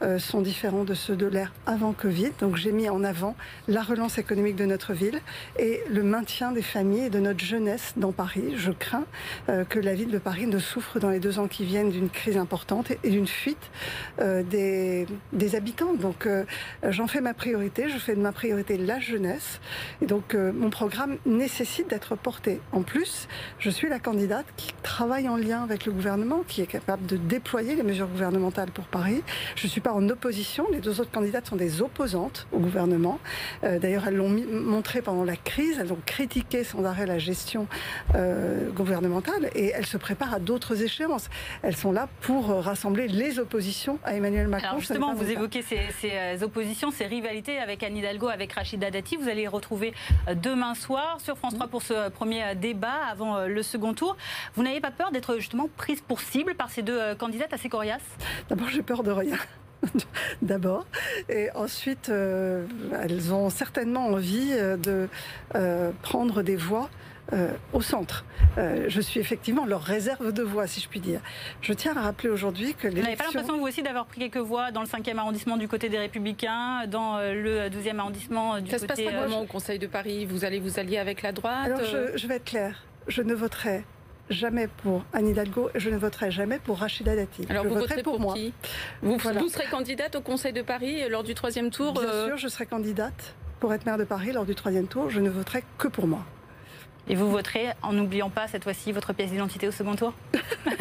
euh, 0.03 0.19
sont 0.19 0.41
différents 0.41 0.85
de 0.85 0.95
ceux 0.95 1.17
de 1.17 1.27
l'ère 1.27 1.53
avant 1.67 1.93
Covid. 1.93 2.31
Donc 2.41 2.57
j'ai 2.57 2.73
mis 2.73 2.89
en 2.89 3.05
avant 3.05 3.37
la 3.67 3.83
relance 3.83 4.19
économique 4.19 4.57
de 4.57 4.65
notre 4.65 4.93
ville 4.93 5.21
et 5.59 5.81
le 5.91 6.03
maintien 6.03 6.53
des 6.53 6.63
familles 6.63 7.07
et 7.07 7.11
de 7.11 7.21
notre 7.21 7.41
jeunesse 7.41 7.95
dans 7.97 8.13
Paris. 8.13 8.55
Je 8.57 8.73
crains 8.73 9.07
euh, 9.49 9.65
que 9.65 9.79
la 9.79 9.95
ville 9.95 10.11
de 10.11 10.19
Paris 10.19 10.47
ne 10.47 10.59
souffre 10.59 10.99
dans 10.99 11.11
les 11.11 11.21
deux 11.21 11.39
ans 11.39 11.49
qui 11.49 11.65
viennent 11.65 11.91
d'une 11.91 12.11
crise 12.11 12.37
importante 12.37 12.91
et, 12.91 13.11
d'une 13.11 13.27
fuite 13.27 13.71
euh, 14.21 14.43
des, 14.43 15.07
des, 15.33 15.55
habitants. 15.55 15.95
Donc 15.95 16.29
j'en 16.87 17.07
fais 17.07 17.21
ma 17.21 17.33
priorité, 17.33 17.89
je 17.89 17.99
fais 17.99 18.15
de 18.15 18.21
ma 18.21 18.33
priorité 18.33 18.77
la 18.77 19.01
jeunesse. 19.01 19.61
Et 20.03 20.07
donc 20.07 20.35
mon 20.35 20.71
programme 20.71 21.17
nécessite 21.27 21.89
d'être 21.89 22.17
porté. 22.17 22.61
En 22.73 22.83
plus, 22.83 23.29
je 23.59 23.71
suis 23.71 23.89
la 23.89 23.99
candidate 23.99 24.47
qui 24.57 24.73
travaille 24.83 25.29
en 25.29 25.37
lien 25.37 25.63
avec 25.63 25.87
le 25.87 25.93
gouvernement, 25.93 26.43
qui 26.47 26.63
est 26.63 26.67
capable 26.67 27.07
de 27.07 27.17
déployer 27.17 27.75
les 27.75 27.83
mesures 27.83 28.09
gouvernementales 28.09 28.71
pour 28.71 28.85
Paris. 28.85 29.23
Je 29.57 29.67
ne 29.67 29.71
suis 29.71 29.81
pas 29.81 29.93
en 29.93 30.09
opposition. 30.09 30.67
Les 30.73 30.81
deux 30.81 31.01
autres 31.01 31.11
candidates 31.11 31.47
sont 31.47 31.57
des 31.57 31.83
opposantes 31.83 32.47
au 32.53 32.59
gouvernement. 32.59 33.19
Euh, 33.65 33.79
d'ailleurs, 33.79 34.07
elles 34.09 34.17
l'ont 34.17 34.35
montré 34.51 35.03
pendant 35.03 35.25
la 35.25 35.37
crise. 35.37 35.79
Elles 35.81 35.93
ont 35.93 35.99
critiqué 36.07 36.65
sans 36.65 36.85
arrêt 36.85 37.07
la 37.07 37.19
gestion 37.19 37.67
euh, 38.15 38.71
gouvernementale 38.71 39.51
et 39.55 39.73
elles 39.75 39.87
se 39.87 39.97
préparent 39.97 40.35
à 40.35 40.39
d'autres 40.39 40.83
échéances. 40.83 41.29
Elles 41.63 41.77
sont 41.77 41.93
là 41.93 42.09
pour 42.21 42.49
rassembler 42.49 43.09
les 43.09 43.39
oppositions 43.39 43.99
à 44.05 44.15
Emmanuel 44.15 44.49
Macron. 44.49 44.69
Alors 44.69 44.81
justement, 44.81 45.15
vous 45.15 45.31
évoquez 45.31 45.63
ces, 45.63 45.81
ces, 46.01 46.13
euh, 46.13 46.45
oppositions, 46.45 46.91
ces 46.91 47.07
rivalités 47.07 47.59
avec 47.59 47.83
Anne 47.83 47.97
Hidalgo, 47.97 48.29
avec 48.29 48.53
Rachida 48.53 48.91
Dati. 48.91 49.17
Vous 49.17 49.29
allez 49.29 49.43
les 49.43 49.49
retrouver 49.49 49.93
demain 50.43 50.75
soir 50.75 51.21
sur 51.21 51.37
France 51.37 51.55
3 51.55 51.69
pour 51.69 51.83
ce 51.83 52.09
premier 52.11 52.55
débat 52.55 53.07
avant 53.11 53.28
euh, 53.37 53.47
le 53.49 53.63
second 53.63 53.95
tour. 53.95 54.17
Vous 54.55 54.63
n'avez 54.63 54.81
pas 54.81 54.91
peur 54.91 55.11
d'être 55.11 55.37
justement 55.37 55.69
prise 55.77 56.01
pour 56.01 56.21
cible 56.21 56.55
par 56.55 56.71
ces 56.71 56.83
deux 56.83 56.99
euh, 56.99 57.15
candidates 57.15 57.53
assez 57.53 57.69
coriaces? 57.69 58.03
D'abord, 58.49 58.69
j'ai 58.69 58.83
peur 58.83 59.03
de 59.03 59.11
rien. 59.11 59.37
D'abord. 60.43 60.87
Et 61.29 61.51
ensuite, 61.55 62.09
euh, 62.09 62.67
elles 63.01 63.33
ont 63.33 63.51
certainement 63.51 64.07
envie 64.07 64.51
de 64.53 65.09
prendre 66.03 66.43
des 66.43 66.57
voix 66.57 66.89
au 67.75 67.83
centre. 67.83 68.25
je 68.57 69.01
suis 69.03 69.21
effectivement 69.21 69.67
leur 69.67 69.83
réserve 69.83 70.33
de 70.33 70.43
voix, 70.43 70.67
si 70.67 70.81
je 70.81 70.89
puis 70.89 70.99
dire. 70.99 71.21
Je 71.61 71.75
tiens 71.75 71.95
à 71.95 72.01
rappeler 72.01 72.31
aujourd'hui 72.31 72.75
que 72.75 72.89
les. 72.89 72.97
Vous 72.97 73.03
n'avez 73.03 73.17
pas 73.17 73.25
l'impression, 73.25 73.59
vous 73.59 73.67
aussi, 73.67 73.83
d'avoir 73.83 74.07
pris 74.07 74.19
quelques 74.19 74.39
voix 74.39 74.73
dans 74.73 74.81
le 74.81 74.87
5e 74.87 75.17
arrondissement 75.19 75.59
du 75.59 75.69
côté 75.69 75.91
des 75.91 75.99
Républicains, 75.99 76.87
dans 76.87 77.19
le 77.19 77.69
12e 77.69 77.99
arrondissement 77.99 78.57
du 78.57 78.71
côté. 78.71 78.79
Ça 78.79 78.79
se 78.79 78.87
passe 78.87 79.01
comment 79.23 79.43
au 79.43 79.47
Conseil 79.47 79.79
de 79.79 79.87
Paris? 79.87 80.25
Vous 80.25 80.45
allez 80.47 80.59
vous 80.59 80.81
allier 80.81 80.97
avec 80.97 81.21
la 81.23 81.33
droite 81.33 81.67
Alors, 81.67 81.81
je 81.85 82.27
vais 82.27 82.37
être 82.37 82.47
claire 82.47 82.88
je 83.09 83.23
ne 83.23 83.35
voterai 83.35 83.85
jamais 84.31 84.69
pour 84.69 85.05
Anne 85.13 85.29
Hidalgo 85.29 85.71
et 85.75 85.81
je 85.81 85.91
ne 85.91 85.97
voterai 85.97 86.31
jamais 86.31 86.59
pour 86.59 86.79
Rachida 86.79 87.17
Dati. 87.17 87.47
Alors 87.49 87.65
vous 87.65 87.75
voterai 87.75 88.03
pour, 88.03 88.21
moi. 88.21 88.35
vous, 89.03 89.19
serez 89.49 89.67
candidate 89.71 90.17
au 90.17 90.21
Conseil 90.21 90.53
de 90.53 90.63
Paris 90.63 91.09
lors 91.09 91.25
du 91.25 91.35
troisième 91.35 91.71
tour 91.71 91.95
Bien 91.95 92.03
euh, 92.03 92.27
sûr, 92.29 92.37
je 92.37 92.49
serai 92.49 92.67
candidate 92.67 93.35
pour 93.61 93.73
être 93.73 93.87
maire 93.87 93.99
de 93.99 94.05
Paris 94.05 94.33
lors 94.33 94.45
du 94.45 94.55
troisième 94.55 94.87
tour. 94.87 95.11
Je 95.11 95.21
ne 95.21 95.31
voterai 95.31 95.65
que 95.79 95.89
pour 95.89 96.07
moi. 96.07 96.25
Et 97.09 97.15
vous 97.15 97.31
voterez 97.31 97.69
en 97.83 97.95
n'oubliant 97.95 98.29
pas 98.29 98.49
cette 98.49 98.65
fois-ci 98.65 98.93
votre 98.93 99.15
pièce 99.15 99.31
d'identité 99.31 99.67
au 99.67 99.73
second 99.73 99.97
tour? 99.97 100.13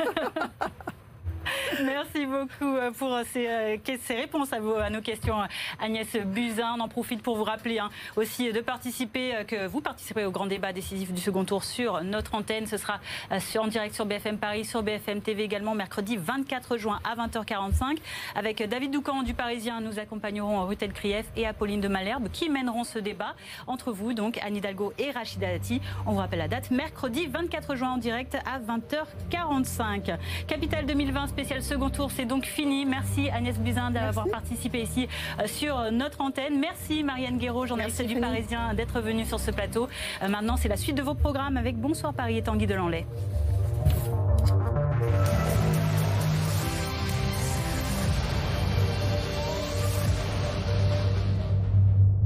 Merci 1.83 2.25
beaucoup 2.25 2.75
euh, 2.75 2.91
pour 2.91 3.13
euh, 3.13 3.23
euh, 3.35 3.77
ces, 4.01 4.15
réponses 4.15 4.51
à, 4.53 4.89
nos 4.89 5.01
questions, 5.01 5.35
Agnès 5.79 6.07
Buzyn. 6.25 6.75
On 6.77 6.79
en 6.79 6.87
profite 6.87 7.21
pour 7.21 7.35
vous 7.35 7.43
rappeler 7.43 7.79
hein, 7.79 7.89
aussi 8.15 8.51
de 8.51 8.61
participer, 8.61 9.43
que 9.47 9.67
vous 9.67 9.81
participez 9.81 10.25
au 10.25 10.31
grand 10.31 10.47
débat 10.47 10.73
décisif 10.73 11.13
du 11.13 11.21
second 11.21 11.45
tour 11.45 11.63
sur 11.63 12.03
notre 12.03 12.35
antenne. 12.35 12.65
Ce 12.65 12.77
sera 12.77 12.99
en 13.59 13.67
direct 13.67 13.93
sur 13.93 14.05
BFM 14.05 14.37
Paris, 14.37 14.65
sur 14.65 14.81
BFM 14.81 15.21
TV 15.21 15.43
également, 15.43 15.75
mercredi 15.75 16.17
24 16.17 16.77
juin 16.77 16.99
à 17.03 17.15
20h45. 17.15 17.97
Avec 18.35 18.63
David 18.67 18.91
Doucan 18.91 19.23
du 19.23 19.33
Parisien, 19.33 19.81
nous 19.81 19.99
accompagnerons 19.99 20.65
Rutel 20.65 20.93
Krief 20.93 21.25
et 21.35 21.45
Apolline 21.45 21.81
de 21.81 21.87
Malherbe 21.87 22.29
qui 22.31 22.49
mèneront 22.49 22.83
ce 22.83 22.99
débat 22.99 23.35
entre 23.67 23.91
vous, 23.91 24.13
donc 24.13 24.39
Anne 24.43 24.55
Hidalgo 24.55 24.93
et 24.97 25.11
Rachida 25.11 25.51
Dati. 25.51 25.81
On 26.05 26.13
vous 26.13 26.19
rappelle 26.19 26.39
la 26.39 26.47
date, 26.47 26.71
mercredi 26.71 27.27
24 27.27 27.75
juin 27.75 27.91
en 27.91 27.97
direct 27.97 28.35
à 28.45 28.59
20h45. 28.59 30.17
Capitale 30.47 30.85
2020 30.85 31.27
spécial 31.27 31.61
second 31.67 31.89
tour, 31.89 32.11
c'est 32.11 32.25
donc 32.25 32.45
fini. 32.45 32.85
Merci 32.85 33.29
Agnès 33.29 33.57
Buzyn 33.57 33.91
d'avoir 33.91 34.27
participé 34.29 34.81
ici 34.81 35.09
euh, 35.37 35.47
sur 35.47 35.91
notre 35.91 36.21
antenne. 36.21 36.59
Merci 36.59 37.03
Marianne 37.03 37.37
Guéraud, 37.37 37.65
journaliste 37.65 38.01
du 38.03 38.15
Parisien, 38.15 38.73
d'être 38.73 39.01
venue 39.01 39.25
sur 39.25 39.41
ce 39.41 39.51
plateau. 39.51 39.89
Euh, 40.23 40.29
maintenant, 40.29 40.55
c'est 40.55 40.69
la 40.69 40.77
suite 40.77 40.95
de 40.95 41.01
vos 41.01 41.13
programmes 41.13 41.57
avec 41.57 41.75
Bonsoir 41.75 42.13
Paris 42.13 42.37
et 42.37 42.41
Tanguy 42.41 42.67
Delanlay. 42.67 43.05